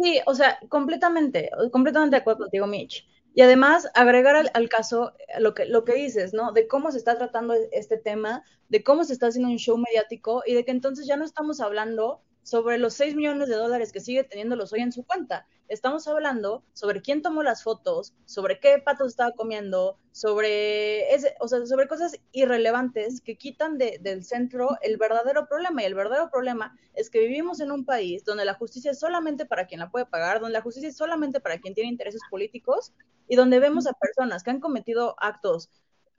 [0.00, 3.06] Sí, o sea, completamente, completamente de acuerdo contigo, Mitch.
[3.34, 6.52] Y además, agregar al, al, caso lo que, lo que dices, ¿no?
[6.52, 10.42] De cómo se está tratando este tema, de cómo se está haciendo un show mediático
[10.46, 14.00] y de que entonces ya no estamos hablando sobre los 6 millones de dólares que
[14.00, 15.46] sigue teniéndolos hoy en su cuenta.
[15.72, 21.48] Estamos hablando sobre quién tomó las fotos, sobre qué patos estaba comiendo, sobre, ese, o
[21.48, 25.80] sea, sobre cosas irrelevantes que quitan de, del centro el verdadero problema.
[25.82, 29.46] Y el verdadero problema es que vivimos en un país donde la justicia es solamente
[29.46, 32.92] para quien la puede pagar, donde la justicia es solamente para quien tiene intereses políticos
[33.26, 35.70] y donde vemos a personas que han cometido actos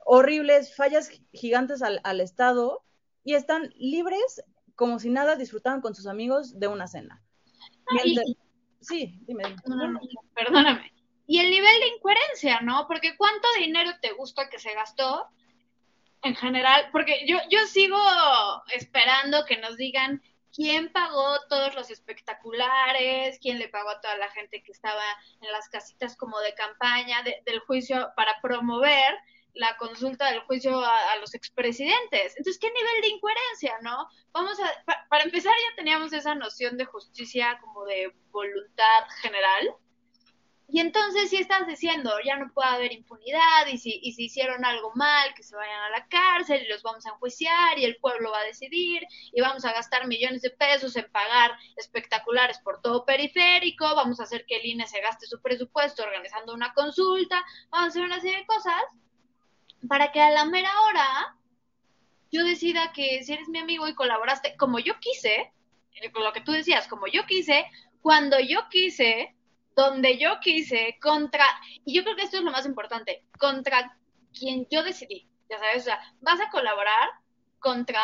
[0.03, 2.81] horribles, fallas gigantes al, al Estado
[3.23, 4.41] y están libres
[4.73, 7.23] como si nada disfrutaban con sus amigos de una cena.
[7.91, 8.27] Mientras...
[8.27, 8.42] Y...
[8.83, 9.55] Sí, dime.
[9.65, 9.99] No, no, no,
[10.35, 10.91] perdóname.
[11.25, 12.85] Y el nivel de incoherencia, ¿no?
[12.87, 15.29] Porque cuánto dinero te gusta que se gastó
[16.21, 17.97] en general, porque yo, yo sigo
[18.73, 20.21] esperando que nos digan
[20.53, 25.03] quién pagó todos los espectaculares, quién le pagó a toda la gente que estaba
[25.41, 29.17] en las casitas como de campaña del juicio para promover
[29.53, 32.35] la consulta del juicio a, los expresidentes.
[32.37, 34.07] Entonces, ¿qué nivel de incoherencia, no?
[34.31, 39.75] Vamos a, para empezar, ya teníamos esa noción de justicia como de voluntad general,
[40.73, 44.65] y entonces si estás diciendo, ya no puede haber impunidad y si, y si hicieron
[44.65, 47.97] algo mal, que se vayan a la cárcel y los vamos a enjuiciar y el
[47.97, 52.81] pueblo va a decidir y vamos a gastar millones de pesos en pagar espectaculares por
[52.81, 57.45] todo periférico, vamos a hacer que el INE se gaste su presupuesto organizando una consulta,
[57.69, 58.81] vamos a hacer una serie de cosas
[59.87, 61.37] para que a la mera hora
[62.31, 65.53] yo decida que si eres mi amigo y colaboraste como yo quise,
[65.95, 67.65] eh, con lo que tú decías, como yo quise,
[68.01, 69.35] cuando yo quise,
[69.75, 71.45] donde yo quise, contra,
[71.85, 73.97] y yo creo que esto es lo más importante, contra
[74.33, 77.09] quien yo decidí, ya sabes, o sea, vas a colaborar
[77.59, 78.01] contra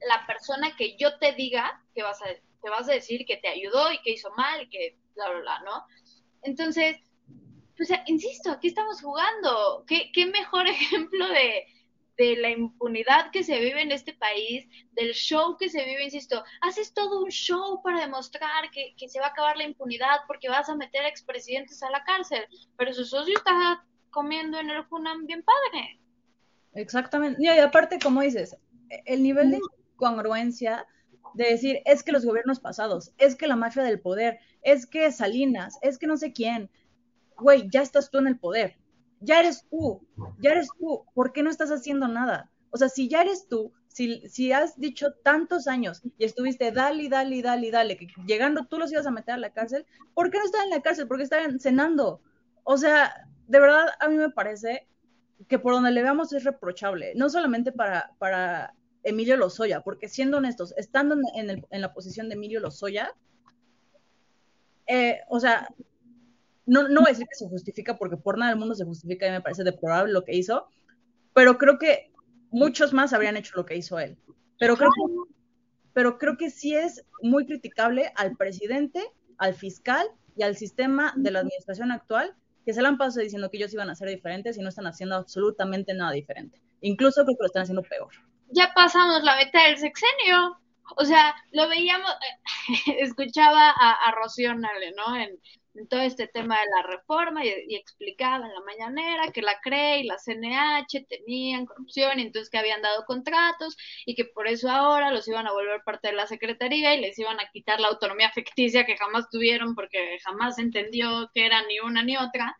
[0.00, 2.26] la persona que yo te diga que vas a,
[2.70, 5.60] vas a decir que te ayudó y que hizo mal y que bla, bla, bla,
[5.60, 5.84] ¿no?
[6.42, 6.96] Entonces,
[7.78, 9.84] pues, insisto, aquí estamos jugando.
[9.86, 11.64] ¿Qué, qué mejor ejemplo de,
[12.18, 16.42] de la impunidad que se vive en este país, del show que se vive, insisto,
[16.60, 20.68] haces todo un show para demostrar que, se va a acabar la impunidad porque vas
[20.68, 22.44] a meter a expresidentes a la cárcel,
[22.76, 26.00] pero su socio está comiendo en el Junam bien padre.
[26.74, 27.40] Exactamente.
[27.40, 28.56] Y aparte, como dices,
[29.06, 29.60] el nivel de
[29.94, 30.86] incongruencia
[31.34, 35.12] de decir, es que los gobiernos pasados, es que la mafia del poder, es que
[35.12, 36.68] Salinas, es que no sé quién,
[37.38, 38.76] güey, ya estás tú en el poder
[39.20, 40.06] ya eres tú,
[40.40, 42.50] ya eres tú, ¿por qué no estás haciendo nada?
[42.70, 47.08] O sea, si ya eres tú, si, si has dicho tantos años y estuviste dale,
[47.08, 50.38] dale, dale, dale, que llegando tú los ibas a meter a la cárcel, ¿por qué
[50.38, 51.08] no están en la cárcel?
[51.08, 52.20] ¿Por qué están cenando?
[52.64, 54.86] O sea, de verdad a mí me parece
[55.48, 60.36] que por donde le veamos es reprochable, no solamente para, para Emilio Lozoya, porque siendo
[60.36, 63.14] honestos, estando en, el, en la posición de Emilio Lozoya,
[64.86, 65.68] eh, o sea,
[66.68, 69.26] no, no voy a decir que se justifica porque por nada del mundo se justifica
[69.26, 70.68] y me parece deplorable lo que hizo,
[71.34, 72.12] pero creo que
[72.50, 74.18] muchos más habrían hecho lo que hizo él.
[74.58, 75.34] Pero creo que,
[75.94, 79.02] pero creo que sí es muy criticable al presidente,
[79.38, 82.34] al fiscal y al sistema de la administración actual
[82.66, 84.86] que se le han pasado diciendo que ellos iban a ser diferentes y no están
[84.86, 86.60] haciendo absolutamente nada diferente.
[86.82, 88.12] Incluso creo que lo están haciendo peor.
[88.50, 90.58] Ya pasamos la mitad del sexenio.
[90.96, 92.10] O sea, lo veíamos,
[92.98, 95.16] escuchaba a, a Rocío Nale, ¿no?
[95.78, 100.00] En todo este tema de la reforma y, explicaba en la mañanera que la CRE
[100.00, 104.70] y la CNH tenían corrupción y entonces que habían dado contratos y que por eso
[104.70, 107.88] ahora los iban a volver parte de la Secretaría y les iban a quitar la
[107.88, 112.58] autonomía ficticia que jamás tuvieron porque jamás entendió que era ni una ni otra.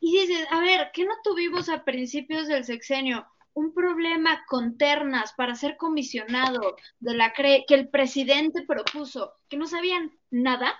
[0.00, 3.26] Y dices, a ver, ¿qué no tuvimos a principios del sexenio?
[3.58, 9.56] un problema con ternas para ser comisionado de la CRE que el presidente propuso, que
[9.56, 10.78] no sabían nada,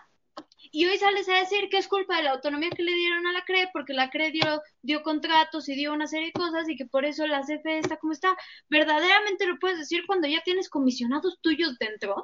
[0.70, 3.33] y hoy sales a decir que es culpa de la autonomía que le dieron a
[3.33, 6.76] la CRE, porque la CRE dio, dio contratos y dio una serie de cosas y
[6.76, 8.37] que por eso la CFE está como está.
[8.68, 12.22] ¿Verdaderamente lo puedes decir cuando ya tienes comisionados tuyos dentro?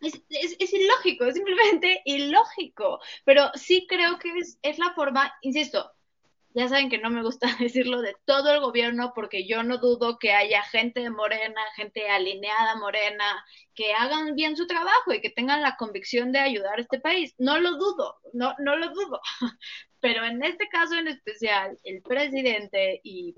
[0.00, 3.00] Es, es, ilógico, es simplemente ilógico.
[3.24, 5.92] Pero sí creo que es, es la forma, insisto,
[6.54, 10.18] ya saben que no me gusta decirlo de todo el gobierno porque yo no dudo
[10.18, 15.30] que haya gente de Morena, gente alineada Morena, que hagan bien su trabajo y que
[15.30, 17.34] tengan la convicción de ayudar a este país.
[17.38, 19.20] No lo dudo, no, no lo dudo.
[20.00, 23.34] Pero en este caso en especial, el presidente y,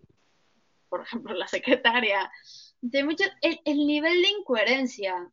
[0.89, 2.31] por ejemplo, la secretaria,
[2.81, 5.31] de mucho, el, el nivel de incoherencia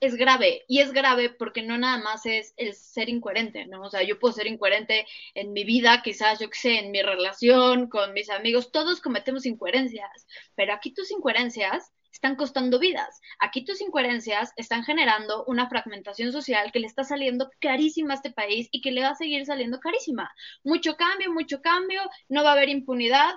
[0.00, 0.64] es, grave.
[0.68, 3.82] Y es grave porque no nada más es el ser incoherente, ¿no?
[3.82, 7.02] O sea, yo puedo ser incoherente en mi vida, quizás, yo qué sé, en mi
[7.02, 13.20] relación, con mis amigos, todos cometemos incoherencias, pero aquí tus incoherencias están costando vidas.
[13.40, 18.30] Aquí tus incoherencias están generando una fragmentación social que le está saliendo carísima a este
[18.30, 20.32] país y que le va a seguir saliendo carísima.
[20.62, 23.34] Mucho cambio, mucho cambio, no va a haber impunidad,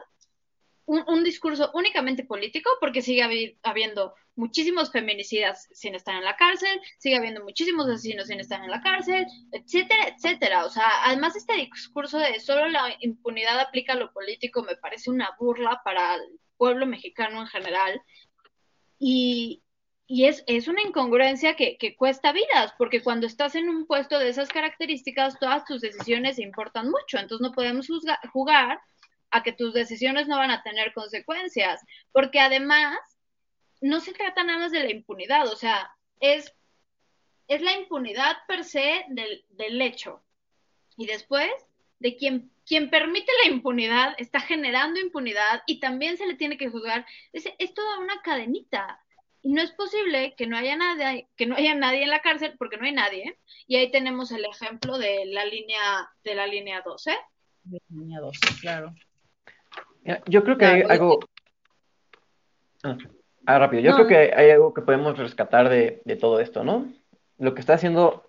[0.85, 7.17] un, discurso únicamente político, porque sigue habiendo muchísimos feminicidas sin estar en la cárcel, sigue
[7.17, 10.65] habiendo muchísimos asesinos sin estar en la cárcel, etcétera, etcétera.
[10.65, 15.09] O sea, además este discurso de solo la impunidad aplica a lo político me parece
[15.09, 18.01] una burla para el pueblo mexicano en general.
[18.99, 19.63] Y,
[20.05, 24.19] y es, es, una incongruencia que, que, cuesta vidas, porque cuando estás en un puesto
[24.19, 27.87] de esas características, todas tus decisiones importan mucho, entonces no podemos
[28.31, 28.79] jugar
[29.31, 32.97] a que tus decisiones no van a tener consecuencias, porque además
[33.81, 36.53] no se trata nada más de la impunidad, o sea, es,
[37.47, 40.23] es la impunidad per se del, del hecho.
[40.95, 41.51] Y después
[41.99, 46.69] de quien, quien permite la impunidad está generando impunidad y también se le tiene que
[46.69, 47.05] juzgar.
[47.33, 48.99] Es, es toda una cadenita.
[49.43, 52.55] Y no es posible que no haya nadie, que no haya nadie en la cárcel,
[52.57, 53.37] porque no hay nadie.
[53.67, 57.11] Y ahí tenemos el ejemplo de la línea, de la línea 12.
[57.63, 58.93] De la línea 12, claro.
[60.25, 61.19] Yo creo que hay algo.
[62.83, 62.97] Ah,
[63.47, 63.81] ah, rápido.
[63.81, 66.85] Yo creo que hay algo que podemos rescatar de, de todo esto, ¿no?
[67.39, 68.23] Lo que está haciendo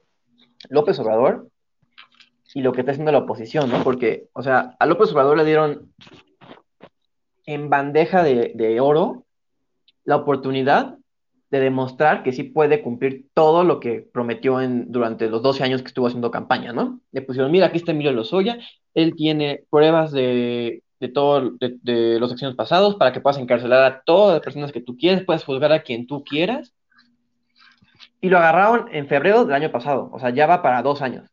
[0.70, 1.48] López Obrador
[2.54, 3.84] y lo que está haciendo la oposición, ¿no?
[3.84, 5.92] Porque, o sea, a López Obrador le dieron
[7.46, 9.24] en bandeja de, oro
[10.04, 10.96] la oportunidad
[11.50, 15.80] de demostrar que sí puede cumplir todo lo que prometió en, durante los 12 años
[15.80, 17.00] que estuvo haciendo campaña, ¿no?
[17.10, 18.58] Le pusieron, mira, aquí está Emilio Lozoya,
[18.94, 24.34] él tiene pruebas de, de todos los acciones pasados para que puedas encarcelar a todas
[24.34, 26.74] las personas que tú quieres, puedes juzgar a quien tú quieras.
[28.20, 31.30] Y lo agarraron en febrero del año pasado, o sea, ya va para dos años.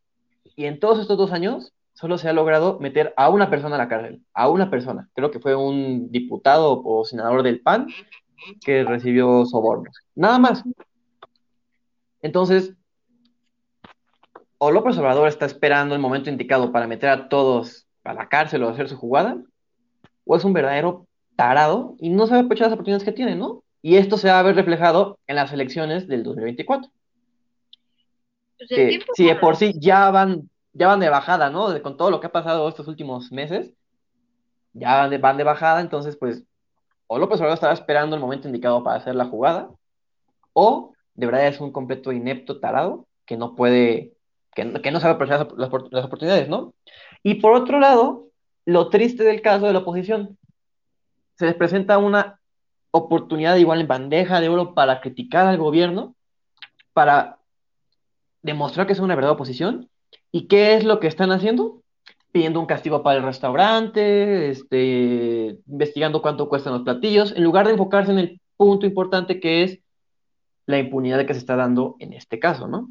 [0.54, 3.78] Y en todos estos dos años solo se ha logrado meter a una persona a
[3.78, 5.08] la cárcel, a una persona.
[5.14, 7.88] Creo que fue un diputado o senador del PAN
[8.64, 9.96] que recibió sobornos.
[10.14, 10.62] Nada más.
[12.22, 12.74] Entonces,
[14.58, 18.62] o López Obrador está esperando el momento indicado para meter a todos a la cárcel
[18.62, 19.38] o hacer su jugada,
[20.26, 23.62] o es un verdadero tarado y no sabe aprovechar las oportunidades que tiene, ¿no?
[23.80, 26.90] Y esto se va a ver reflejado en las elecciones del 2024.
[28.58, 31.80] Pues que, si de por sí ya van, ya van de bajada, ¿no?
[31.82, 33.72] con todo lo que ha pasado estos últimos meses,
[34.72, 36.42] ya van de, van de bajada, entonces pues
[37.06, 39.70] o López Obrador estaba esperando el momento indicado para hacer la jugada,
[40.52, 44.14] o de verdad es un completo inepto tarado que no puede,
[44.54, 46.74] que, no sabe aprovechar las, las oportunidades, ¿no?
[47.22, 48.25] Y por otro lado,
[48.66, 50.36] lo triste del caso de la oposición,
[51.38, 52.40] se les presenta una
[52.90, 56.14] oportunidad igual en bandeja de oro para criticar al gobierno,
[56.92, 57.38] para
[58.42, 59.88] demostrar que es una verdadera oposición.
[60.32, 61.82] ¿Y qué es lo que están haciendo?
[62.32, 67.72] Pidiendo un castigo para el restaurante, este, investigando cuánto cuestan los platillos, en lugar de
[67.72, 69.78] enfocarse en el punto importante que es
[70.66, 72.90] la impunidad que se está dando en este caso, ¿no?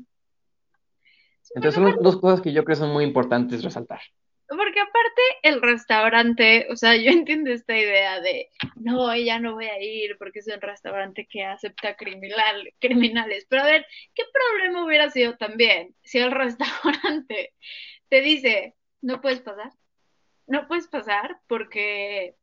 [1.54, 4.00] Entonces son dos cosas que yo creo son muy importantes resaltar.
[4.48, 9.66] Porque aparte el restaurante, o sea, yo entiendo esta idea de, no, ya no voy
[9.66, 13.46] a ir porque es un restaurante que acepta criminal, criminales.
[13.50, 17.54] Pero a ver, ¿qué problema hubiera sido también si el restaurante
[18.10, 19.72] te dice, no puedes pasar?
[20.48, 22.36] No puedes pasar porque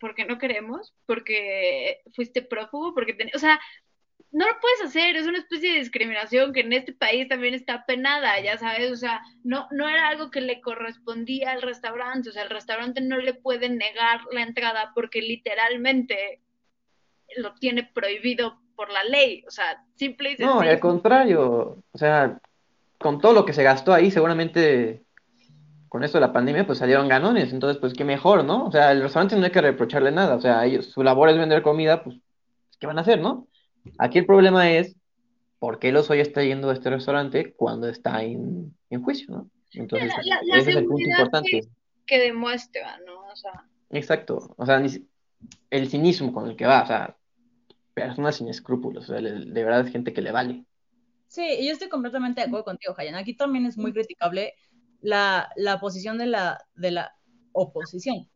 [0.00, 3.60] porque no queremos, porque fuiste prófugo, porque o sea,
[4.30, 7.84] no lo puedes hacer, es una especie de discriminación que en este país también está
[7.86, 12.32] penada, ya sabes, o sea, no, no era algo que le correspondía al restaurante, o
[12.32, 16.40] sea, el restaurante no le puede negar la entrada porque literalmente
[17.36, 22.38] lo tiene prohibido por la ley, o sea, simple y No, al contrario, o sea,
[22.98, 25.02] con todo lo que se gastó ahí, seguramente
[25.88, 28.66] con esto de la pandemia, pues salieron ganones, entonces, pues qué mejor, ¿no?
[28.66, 31.38] O sea, el restaurante no hay que reprocharle nada, o sea, ellos, su labor es
[31.38, 32.16] vender comida, pues,
[32.78, 33.48] ¿qué van a hacer, no?
[33.98, 34.96] Aquí el problema es
[35.58, 39.50] por qué los hoy está yendo a este restaurante cuando está en, juicio, ¿no?
[39.72, 40.12] Entonces,
[40.54, 41.60] ese es el punto importante.
[42.06, 43.20] Que, demuestra, ¿no?
[43.30, 43.64] O sea...
[43.90, 44.82] Exacto, o sea,
[45.70, 47.16] el cinismo con el que va, o sea,
[47.94, 50.64] personas sin escrúpulos, o sea, de verdad es gente que le vale.
[51.26, 53.14] Sí, yo estoy completamente de acuerdo contigo, Jayan.
[53.14, 54.54] Aquí también es muy criticable
[55.00, 57.12] la, la posición de la, de la
[57.52, 58.28] oposición,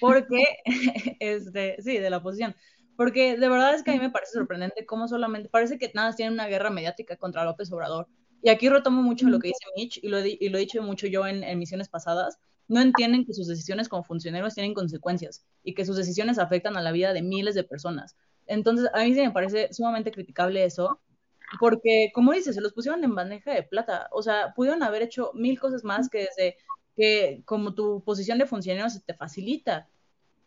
[0.00, 0.42] porque,
[1.20, 2.54] este, sí, de la oposición,
[2.98, 6.16] porque de verdad es que a mí me parece sorprendente cómo solamente, parece que nada,
[6.16, 8.08] tienen una guerra mediática contra López Obrador.
[8.42, 11.06] Y aquí retomo mucho lo que dice Mitch, y lo, y lo he dicho mucho
[11.06, 15.74] yo en, en misiones pasadas, no entienden que sus decisiones como funcionarios tienen consecuencias y
[15.74, 18.16] que sus decisiones afectan a la vida de miles de personas.
[18.48, 21.00] Entonces, a mí sí me parece sumamente criticable eso,
[21.60, 24.08] porque, como dices, se los pusieron en bandeja de plata.
[24.10, 26.56] O sea, pudieron haber hecho mil cosas más que desde
[26.96, 29.86] que como tu posición de funcionario se te facilita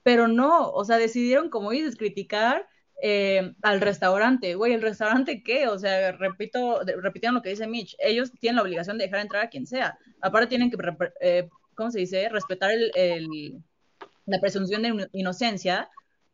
[0.03, 2.67] pero no, o sea, decidieron, como dices, criticar
[3.03, 4.55] eh, al restaurante.
[4.55, 5.67] Güey, ¿el restaurante qué?
[5.67, 9.43] O sea, repito, repitieron lo que dice Mitch, ellos tienen la obligación de dejar entrar
[9.45, 9.97] a quien sea.
[10.21, 10.77] Aparte tienen que,
[11.21, 12.29] eh, ¿cómo se dice?
[12.29, 13.61] Respetar el,
[14.25, 15.89] la presunción de inocencia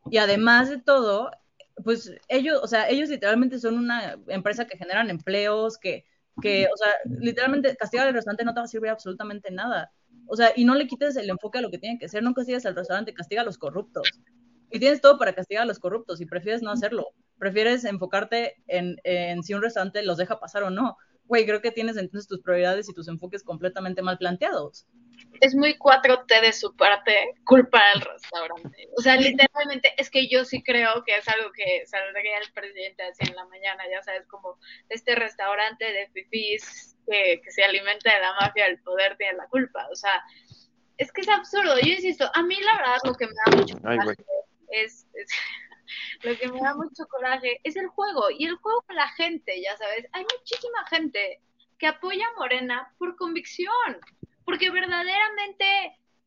[0.10, 1.32] y además de todo,
[1.84, 6.06] pues ellos, o sea, ellos literalmente son una empresa que generan empleos, que,
[6.42, 9.92] que o sea, literalmente castigar al restaurante no te va a servir absolutamente nada.
[10.28, 12.34] O sea, y no le quites el enfoque a lo que tiene que ser, no
[12.34, 14.10] castigas al restaurante, castiga a los corruptos.
[14.70, 17.08] Y tienes todo para castigar a los corruptos y prefieres no hacerlo.
[17.38, 20.98] Prefieres enfocarte en, en si un restaurante los deja pasar o no.
[21.26, 24.88] Güey, creo que tienes entonces tus prioridades y tus enfoques completamente mal planteados
[25.42, 28.90] es muy 4T de su parte culpar al restaurante.
[28.98, 33.04] O sea, literalmente es que yo sí creo que es algo que saldría el presidente
[33.04, 34.58] así en la mañana, ya sabes, como
[34.90, 39.88] este restaurante de fifís que, se alimenta de la mafia del poder tiene la culpa.
[39.92, 40.24] O sea,
[40.98, 41.80] es que es absurdo.
[41.80, 44.26] Yo insisto, a mí la verdad lo que me da mucho coraje
[44.70, 45.08] es,
[46.24, 49.62] lo que me da mucho coraje es el juego y el juego con la gente,
[49.62, 50.06] ya sabes.
[50.14, 51.42] Hay muchísima gente
[51.78, 54.00] que apoya a Morena por convicción,
[54.48, 55.66] porque verdaderamente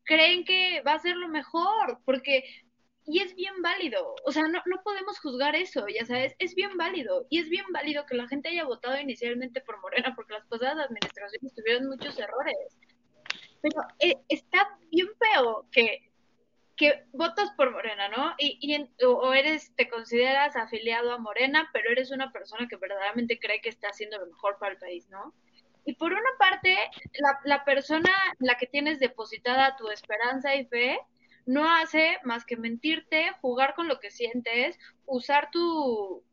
[0.03, 2.43] creen que va a ser lo mejor, porque
[3.03, 6.77] y es bien válido, o sea, no, no podemos juzgar eso, ya sabes, es bien
[6.77, 10.45] válido, y es bien válido que la gente haya votado inicialmente por Morena, porque las
[10.45, 12.55] pasadas administraciones tuvieron muchos errores,
[13.59, 16.11] pero eh, está bien feo que,
[16.77, 18.35] que votas por Morena, ¿no?
[18.37, 23.39] Y, y o eres, te consideras afiliado a Morena, pero eres una persona que verdaderamente
[23.39, 25.33] cree que está haciendo lo mejor para el país, ¿no?
[25.85, 26.77] Y por una parte,
[27.19, 30.99] la, la persona la que tienes depositada tu esperanza y fe,
[31.45, 36.23] no hace más que mentirte, jugar con lo que sientes, usar tu,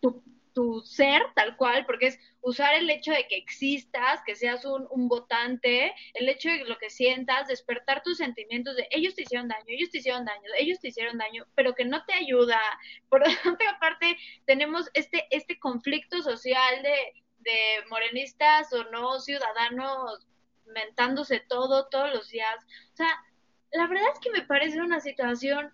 [0.00, 0.22] tu,
[0.54, 4.86] tu, ser tal cual, porque es usar el hecho de que existas, que seas un,
[4.90, 9.48] un, votante, el hecho de lo que sientas, despertar tus sentimientos de ellos te hicieron
[9.48, 12.60] daño, ellos te hicieron daño, ellos te hicieron daño, pero que no te ayuda.
[13.08, 20.26] Por otra parte, tenemos este, este conflicto social de, de morenistas o no ciudadanos
[20.66, 22.56] mentándose todo todos los días.
[22.92, 23.08] O sea,
[23.72, 25.72] la verdad es que me parece una situación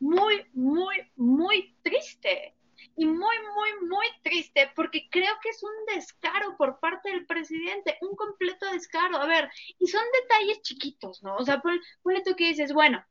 [0.00, 2.54] muy, muy, muy triste.
[2.96, 7.96] Y muy, muy, muy triste porque creo que es un descaro por parte del presidente,
[8.02, 9.16] un completo descaro.
[9.16, 11.36] A ver, y son detalles chiquitos, ¿no?
[11.36, 13.04] O sea, ponle tú que dices, bueno,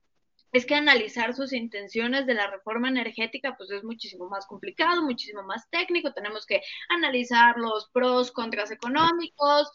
[0.53, 5.43] es que analizar sus intenciones de la reforma energética pues es muchísimo más complicado, muchísimo
[5.43, 9.71] más técnico, tenemos que analizar los pros, contras económicos,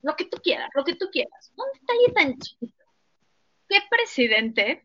[0.00, 1.52] lo que tú quieras, lo que tú quieras.
[1.56, 2.82] Un detalle tan chiquito.
[3.68, 4.84] ¿qué presidente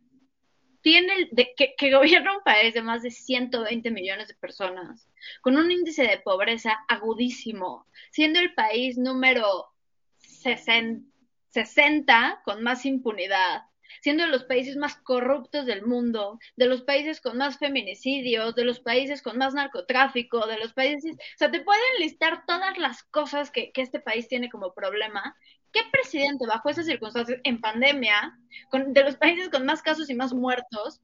[0.82, 5.10] tiene de, que, que, gobierna un país de más de 120 millones de personas,
[5.42, 9.66] con un índice de pobreza agudísimo, siendo el país número
[10.20, 11.06] 60,
[11.50, 13.64] 60 con más impunidad,
[14.02, 18.66] siendo de los países más corruptos del mundo, de los países con más feminicidios, de
[18.66, 23.04] los países con más narcotráfico, de los países, o sea, te pueden listar todas las
[23.04, 25.36] cosas que, que este país tiene como problema.
[25.72, 28.38] ¿qué presidente bajo esas circunstancias en pandemia,
[28.72, 31.02] de los países con más casos y más muertos,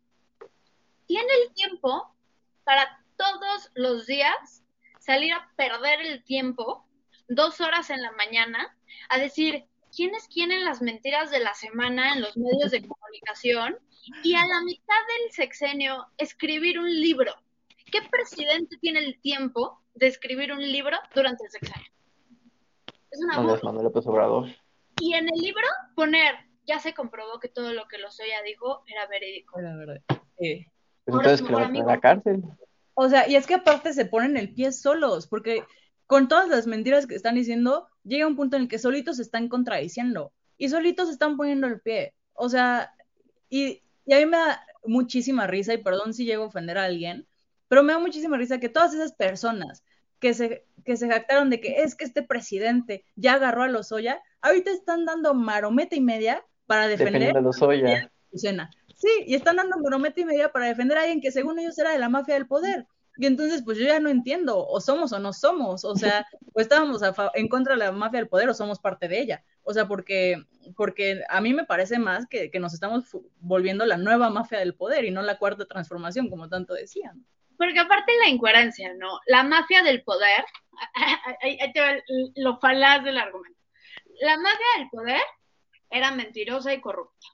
[1.06, 2.16] tiene el tiempo
[2.64, 4.64] para todos los días
[5.00, 6.88] salir a perder el tiempo,
[7.28, 8.76] dos horas en la mañana,
[9.10, 9.66] a decir
[9.96, 13.78] quién es quién en las mentiras de la semana en los medios de comunicación
[14.24, 17.34] y a la mitad del sexenio escribir un libro?
[17.92, 21.92] ¿Qué presidente tiene el tiempo de escribir un libro durante el sexenio?
[23.12, 24.50] Es una Manuel López Obrador.
[25.00, 26.36] Y en el libro poner,
[26.66, 29.60] ya se comprobó que todo lo que Lozoya dijo era verídico.
[29.60, 30.02] Era verdad.
[30.40, 30.66] Eh.
[31.06, 32.44] Pues entonces que a la cárcel.
[32.96, 35.64] O sea, y es que aparte se ponen el pie solos, porque
[36.08, 39.24] con todas las mentiras que están diciendo, llega un punto en el que solitos se
[39.24, 42.14] están contradiciendo y solitos se están poniendo el pie.
[42.34, 42.94] O sea,
[43.50, 46.86] y, y a mí me da muchísima risa, y perdón si llego a ofender a
[46.86, 47.28] alguien,
[47.68, 49.84] pero me da muchísima risa que todas esas personas
[50.20, 54.22] que se, que se jactaron de que es que este presidente ya agarró a Lozoya,
[54.42, 58.12] ahorita están dando marometa y media para defender a Lozoya.
[58.96, 61.92] Sí, y están dando marometa y media para defender a alguien que según ellos era
[61.92, 62.88] de la mafia del poder.
[63.18, 66.60] Y entonces, pues yo ya no entiendo, o somos o no somos, o sea, o
[66.60, 67.02] estábamos
[67.36, 69.44] en contra de la mafia del poder o somos parte de ella.
[69.62, 70.44] O sea, porque,
[70.76, 73.06] porque a mí me parece más que, nos estamos
[73.40, 77.26] volviendo la nueva mafia del poder y no la cuarta transformación, como tanto decían.
[77.56, 79.20] Porque aparte la incoherencia, ¿no?
[79.28, 80.44] La mafia del poder,
[81.42, 81.94] ahí te va
[82.36, 83.60] lo falaz del argumento.
[84.22, 85.22] La mafia del poder
[85.92, 87.28] era mentirosa y corrupta.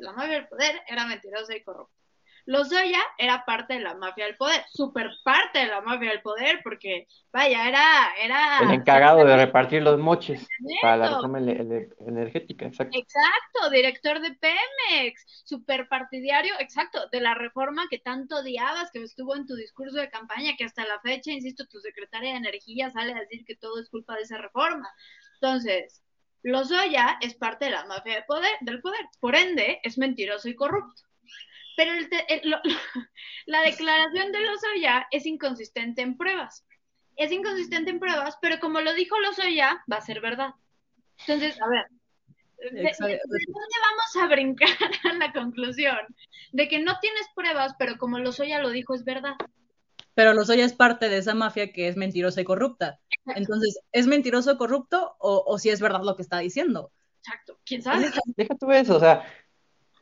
[0.00, 2.01] La mafia del poder era mentirosa y corrupta.
[2.44, 6.60] Lozoya era parte de la mafia del poder, súper parte de la mafia del poder,
[6.64, 7.84] porque, vaya, era...
[8.20, 10.46] era el encargado de repartir los moches
[10.80, 12.98] para la reforma energética, exacto.
[12.98, 19.36] Exacto, director de Pemex, súper partidario, exacto, de la reforma que tanto odiabas, que estuvo
[19.36, 23.12] en tu discurso de campaña, que hasta la fecha, insisto, tu secretaria de Energía sale
[23.12, 24.88] a decir que todo es culpa de esa reforma.
[25.40, 26.02] Entonces,
[26.42, 30.56] Lozoya es parte de la mafia del poder, del poder, por ende, es mentiroso y
[30.56, 31.02] corrupto.
[31.76, 31.92] Pero
[33.46, 36.64] la declaración de Lozoya es inconsistente en pruebas.
[37.16, 40.54] Es inconsistente en pruebas, pero como lo dijo Lozoya, va a ser verdad.
[41.20, 41.86] Entonces, a ver,
[42.58, 44.68] ¿de, dónde vamos a brincar
[45.04, 45.98] a la conclusión?
[46.52, 49.34] De que no tienes pruebas, pero como Lozoya lo dijo, es verdad.
[50.14, 53.00] Pero Lozoya es parte de esa mafia que es mentirosa y corrupta.
[53.34, 56.92] Entonces, ¿es mentiroso, corrupto o, o si es verdad lo que está diciendo?
[57.22, 57.58] Exacto.
[57.64, 58.10] ¿Quién sabe?
[58.36, 59.24] Deja tú eso, o sea,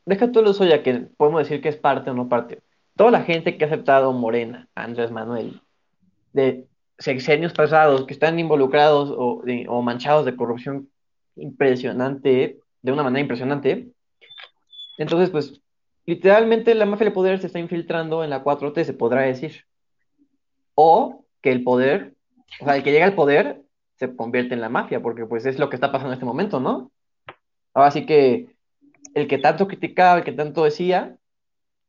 [0.07, 2.63] deja tú eso ya que podemos decir que es parte o no parte.
[2.97, 5.61] Toda la gente que ha aceptado Morena, Andrés Manuel,
[6.33, 6.67] de
[6.99, 10.89] sexenios pasados, que están involucrados o, o manchados de corrupción
[11.37, 13.89] impresionante, de una manera impresionante,
[14.99, 15.61] Entonces, pues,
[16.05, 19.65] literalmente la mafia del poder se está infiltrando en la 4T, se podrá decir.
[20.75, 22.15] O que el poder,
[22.61, 23.63] o sea, el que llega al poder
[23.97, 26.61] se convierte en la mafia, porque pues es lo que está pasando en este momento,
[26.61, 26.91] ¿no?
[27.75, 28.49] Ahora sí que
[29.15, 31.17] el que tanto criticaba, el que tanto decía,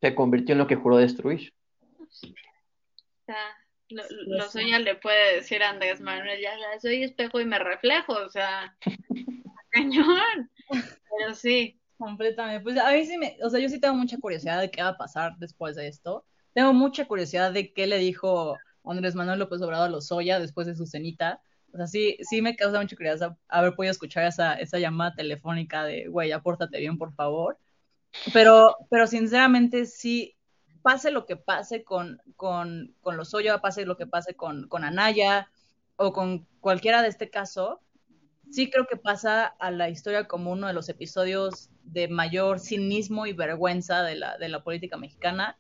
[0.02, 1.54] se convirtió en lo que juró destruir.
[3.90, 8.30] lo, lo le puede decir a Andrés Manuel, ya soy espejo y me reflejo, o
[8.30, 8.76] sea,
[9.70, 10.50] cañón.
[10.70, 11.78] Pero sí.
[11.98, 12.64] Completamente.
[12.64, 14.90] Pues a mí sí me, o sea, yo sí tengo mucha curiosidad de qué va
[14.90, 16.26] a pasar después de esto.
[16.54, 20.76] Tengo mucha curiosidad de qué le dijo Andrés Manuel López Obrador a Lozoya después de
[20.76, 21.42] su cenita.
[21.74, 25.84] O sea, sí, sí me causa mucha curiosidad haber podido escuchar esa, esa llamada telefónica
[25.84, 27.58] de, güey, apórtate bien, por favor.
[28.34, 30.36] Pero, pero sinceramente, sí,
[30.82, 35.50] pase lo que pase con, con, con Lozoya, pase lo que pase con, con Anaya
[35.96, 37.80] o con cualquiera de este caso,
[38.50, 43.26] sí creo que pasa a la historia como uno de los episodios de mayor cinismo
[43.26, 45.58] y vergüenza de la, de la política mexicana.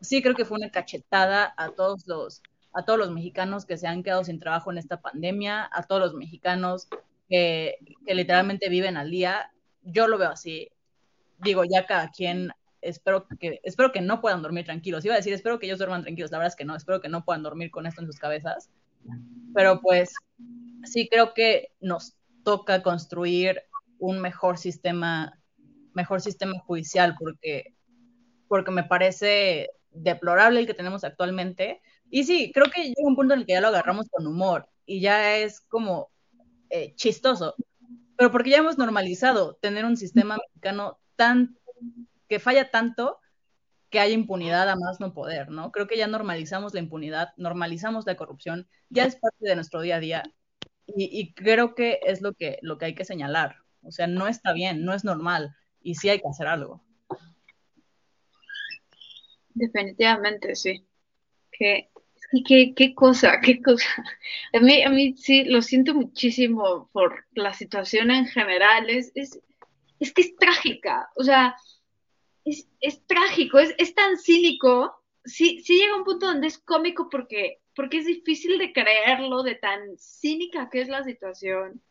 [0.00, 2.42] Sí creo que fue una cachetada a todos los
[2.72, 6.00] a todos los mexicanos que se han quedado sin trabajo en esta pandemia, a todos
[6.00, 6.88] los mexicanos
[7.28, 9.52] que, literalmente viven al día.
[9.82, 10.70] Yo lo veo así.
[11.38, 12.50] Digo, ya cada quien,
[12.80, 15.04] espero que, espero que no puedan dormir tranquilos.
[15.04, 16.30] Iba a decir, espero que ellos duerman tranquilos.
[16.30, 18.70] La verdad es que no, espero que no puedan dormir con esto en sus cabezas.
[19.54, 20.14] Pero pues
[20.84, 22.14] sí creo que nos
[22.44, 23.62] toca construir
[23.98, 25.38] un mejor sistema,
[25.94, 27.74] mejor sistema judicial, porque,
[28.48, 31.82] porque me parece deplorable el que tenemos actualmente
[32.12, 34.68] y sí, creo que llega un punto en el que ya lo agarramos con humor
[34.84, 36.10] y ya es como
[36.68, 37.54] eh, chistoso,
[38.18, 41.56] pero porque ya hemos normalizado tener un sistema mexicano tan
[42.28, 43.18] que falla tanto
[43.88, 45.72] que haya impunidad a más no poder, ¿no?
[45.72, 49.96] Creo que ya normalizamos la impunidad, normalizamos la corrupción, ya es parte de nuestro día
[49.96, 50.22] a día
[50.86, 53.56] y, y creo que es lo que, lo que hay que señalar.
[53.82, 56.84] O sea, no está bien, no es normal y sí hay que hacer algo.
[59.54, 60.86] Definitivamente, sí.
[61.50, 61.91] Que
[62.32, 64.04] y qué, qué cosa, qué cosa.
[64.54, 68.88] A mí, a mí sí, lo siento muchísimo por la situación en general.
[68.88, 69.40] Es, es,
[70.00, 71.10] es que es trágica.
[71.16, 71.54] O sea,
[72.44, 74.94] es, es trágico, es, es, tan cínico.
[75.24, 79.54] Sí, sí llega un punto donde es cómico porque, porque es difícil de creerlo, de
[79.56, 81.82] tan cínica que es la situación.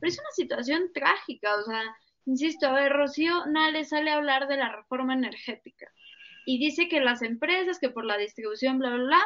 [0.00, 1.56] Pero es una situación trágica.
[1.56, 1.82] O sea,
[2.24, 5.92] insisto, a ver, Rocío Nale sale a hablar de la reforma energética
[6.46, 9.22] y dice que las empresas, que por la distribución, bla, bla, bla,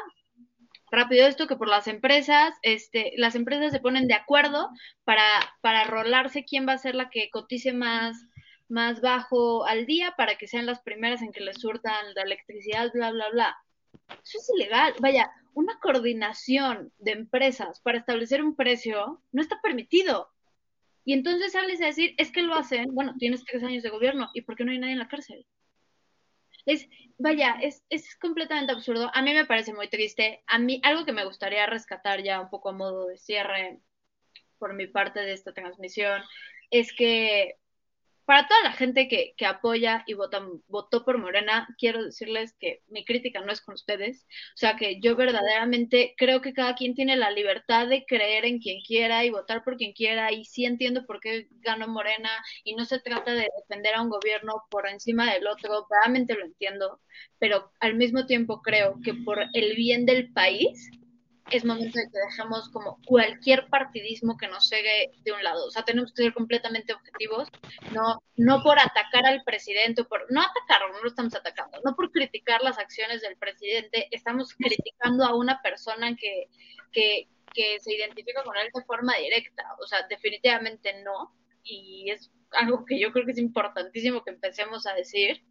[0.94, 4.70] rápido esto que por las empresas, este, las empresas se ponen de acuerdo
[5.04, 5.24] para,
[5.60, 8.26] para rolarse quién va a ser la que cotice más,
[8.68, 12.90] más bajo al día para que sean las primeras en que les surtan la electricidad,
[12.92, 13.56] bla, bla, bla.
[14.22, 14.94] Eso es ilegal.
[15.00, 20.30] Vaya, una coordinación de empresas para establecer un precio no está permitido.
[21.04, 24.30] Y entonces sales a decir, es que lo hacen, bueno, tienes tres años de gobierno,
[24.32, 25.46] ¿y por qué no hay nadie en la cárcel?
[26.66, 26.88] Es,
[27.18, 29.10] vaya, es, es completamente absurdo.
[29.14, 30.42] A mí me parece muy triste.
[30.46, 33.80] A mí, algo que me gustaría rescatar ya un poco a modo de cierre
[34.58, 36.22] por mi parte de esta transmisión,
[36.70, 37.56] es que
[38.24, 43.04] para toda la gente que, apoya y vota, votó por Morena, quiero decirles que mi
[43.04, 44.26] crítica no es con ustedes.
[44.54, 48.60] O sea, que yo verdaderamente creo que cada quien tiene la libertad de creer en
[48.60, 50.32] quien quiera y votar por quien quiera.
[50.32, 52.30] Y sí entiendo por qué ganó Morena
[52.64, 55.86] y no se trata de defender a un gobierno por encima del otro.
[55.90, 57.00] Realmente lo entiendo.
[57.38, 60.90] Pero al mismo tiempo creo que por el bien del país
[61.50, 65.66] es momento de que dejemos como cualquier partidismo que nos llegue de un lado.
[65.66, 67.48] O sea, tenemos que ser completamente objetivos,
[67.92, 72.10] no, no por atacar al presidente, por, no atacarlo, no lo estamos atacando, no por
[72.10, 76.48] criticar las acciones del presidente, estamos criticando a una persona que,
[76.92, 79.64] que, que se identifica con él de forma directa.
[79.82, 81.34] O sea, definitivamente no.
[81.62, 85.42] Y es algo que yo creo que es importantísimo que empecemos a decir.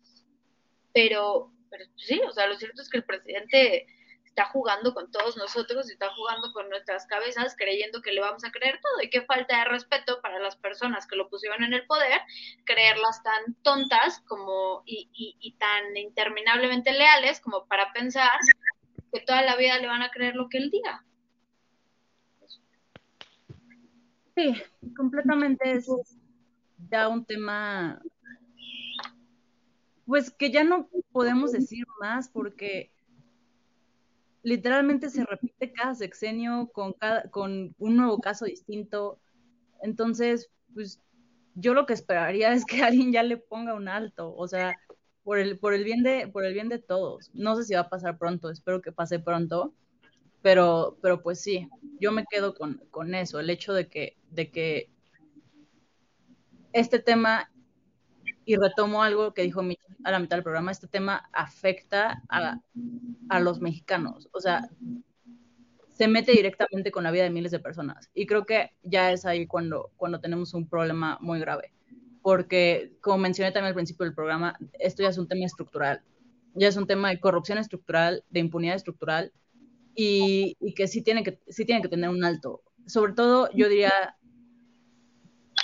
[0.93, 3.87] Pero, pero sí, o sea, lo cierto es que el presidente
[4.35, 8.43] está jugando con todos nosotros y está jugando con nuestras cabezas creyendo que le vamos
[8.43, 11.73] a creer todo y qué falta de respeto para las personas que lo pusieron en
[11.73, 12.19] el poder,
[12.65, 18.31] creerlas tan tontas como y, y, tan interminablemente leales como para pensar
[19.11, 21.05] que toda la vida le van a creer lo que él diga.
[24.35, 24.55] Sí,
[24.97, 25.87] completamente es
[26.89, 28.01] ya un tema,
[30.07, 32.92] pues que ya no podemos decir más porque
[34.43, 39.19] literalmente se repite cada sexenio con, cada, con un nuevo caso distinto.
[39.81, 41.01] Entonces, pues
[41.55, 44.75] yo lo que esperaría es que alguien ya le ponga un alto, o sea,
[45.23, 47.31] por el, por el, bien, de, por el bien de todos.
[47.33, 49.73] No sé si va a pasar pronto, espero que pase pronto,
[50.41, 51.69] pero, pero pues sí,
[51.99, 54.89] yo me quedo con, con eso, el hecho de que, de que
[56.73, 57.49] este tema
[58.45, 62.59] y retomo algo que dijo Mitch a la mitad del programa, este tema afecta a,
[63.29, 64.67] a los mexicanos, o sea,
[65.93, 68.09] se mete directamente con la vida de miles de personas.
[68.13, 71.71] Y creo que ya es ahí cuando, cuando tenemos un problema muy grave.
[72.21, 76.01] Porque, como mencioné también al principio del programa, esto ya es un tema estructural.
[76.55, 79.31] Ya es un tema de corrupción estructural, de impunidad estructural,
[79.95, 82.63] y, y que, sí tiene que sí tiene que tener un alto.
[82.87, 83.91] Sobre todo, yo diría,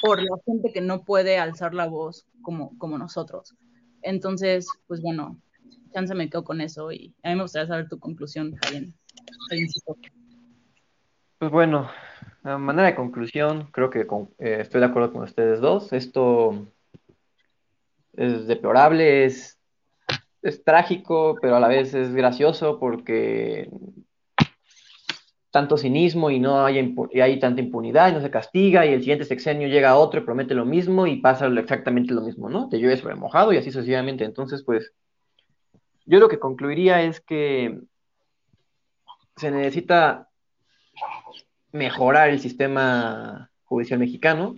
[0.01, 3.55] por la gente que no puede alzar la voz como, como nosotros.
[4.01, 5.39] Entonces, pues bueno,
[5.93, 8.87] chance me quedo con eso y a mí me gustaría saber tu conclusión, Javier.
[11.37, 11.89] Pues bueno,
[12.43, 14.01] a manera de conclusión, creo que
[14.39, 15.93] eh, estoy de acuerdo con ustedes dos.
[15.93, 16.67] Esto
[18.13, 19.59] es deplorable, es,
[20.41, 23.69] es trágico, pero a la vez es gracioso porque
[25.51, 28.99] tanto cinismo y no hay, y hay tanta impunidad y no se castiga y el
[28.99, 32.69] siguiente sexenio llega otro y promete lo mismo y pasa exactamente lo mismo, ¿no?
[32.69, 34.25] Te llueve sobre mojado y así sucesivamente.
[34.25, 34.93] Entonces, pues,
[36.05, 37.79] yo lo que concluiría es que
[39.37, 40.27] se necesita
[41.71, 44.55] mejorar el sistema judicial mexicano,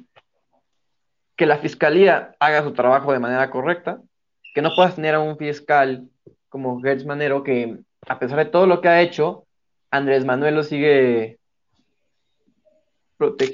[1.36, 4.02] que la fiscalía haga su trabajo de manera correcta,
[4.54, 6.10] que no puedas tener a un fiscal
[6.50, 9.46] como Gertz Manero que, a pesar de todo lo que ha hecho,
[9.92, 11.40] Andrés Manuel lo sigue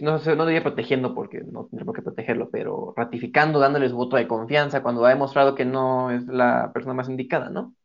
[0.01, 4.15] no, sé, no diría protegiendo porque no tendría por qué protegerlo, pero ratificando, dándoles voto
[4.15, 7.75] de confianza cuando ha demostrado que no es la persona más indicada, ¿no?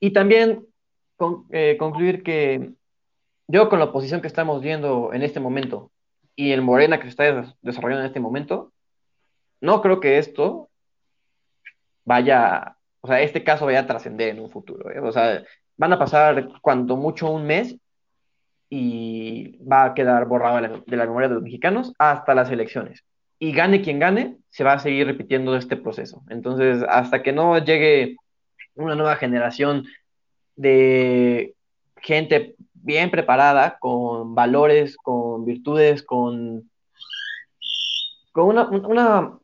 [0.00, 0.66] Y también
[1.50, 2.72] eh, concluir que
[3.46, 5.92] yo con la oposición que estamos viendo en este momento
[6.34, 8.72] y el Morena que se está desarrollando en este momento,
[9.60, 10.68] no creo que esto
[12.04, 14.90] vaya, o sea, este caso vaya a trascender en un futuro.
[14.90, 14.98] ¿eh?
[15.00, 15.44] O sea,
[15.76, 17.76] van a pasar cuando mucho un mes
[18.70, 20.56] y va a quedar borrado
[20.86, 23.04] de la, memoria de los mexicanos hasta las elecciones.
[23.38, 26.22] Y gane quien gane, se va a seguir repitiendo este proceso.
[26.28, 28.16] Entonces, hasta que no llegue
[28.74, 29.84] una nueva generación
[30.56, 31.54] de
[31.96, 36.70] gente bien preparada, con valores, con virtudes, con,
[38.32, 39.38] con una, una,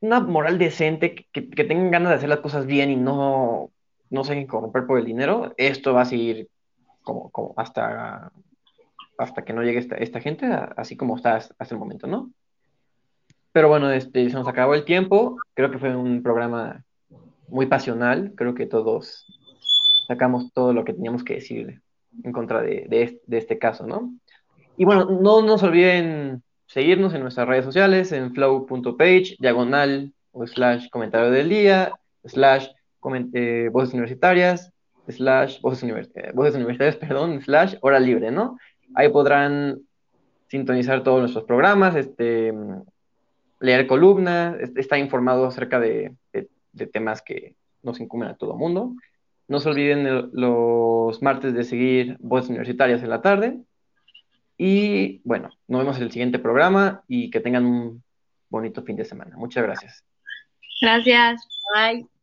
[0.00, 3.70] una moral decente, que, que, tengan ganas de hacer las cosas bien y no,
[4.10, 6.48] no se dejen corromper por el dinero, esto va a seguir
[7.02, 8.30] como, como hasta,
[9.18, 10.46] hasta que no llegue esta, esta gente,
[10.76, 12.30] así como está hasta el momento, ¿no?
[13.54, 15.36] Pero bueno, este, se nos acabó el tiempo.
[15.54, 16.84] Creo que fue un programa
[17.46, 18.32] muy pasional.
[18.34, 19.26] Creo que todos
[20.08, 21.80] sacamos todo lo que teníamos que decirle
[22.24, 24.12] en contra de, de, este caso, ¿no?
[24.76, 30.88] Y bueno, no nos olviden seguirnos en nuestras redes sociales, en flow.page, diagonal o slash
[30.90, 31.92] comentario del día,
[32.24, 32.66] slash
[33.32, 34.72] eh, voces universitarias,
[35.08, 35.82] slash voces,
[36.14, 38.58] eh, voces universitarias, perdón, slash hora libre, ¿no?
[38.94, 39.80] Ahí podrán
[40.48, 42.52] sintonizar todos nuestros programas, este,
[43.60, 48.94] leer columnas, estar informado acerca de, de temas que nos incumben a todo mundo.
[49.46, 53.58] No se olviden los martes de seguir Voces Universitarias en la tarde.
[54.56, 58.02] Y bueno, nos vemos en el siguiente programa y que tengan un
[58.48, 59.36] bonito fin de semana.
[59.36, 60.04] Muchas gracias.
[60.80, 61.46] Gracias.
[61.74, 62.13] Bye.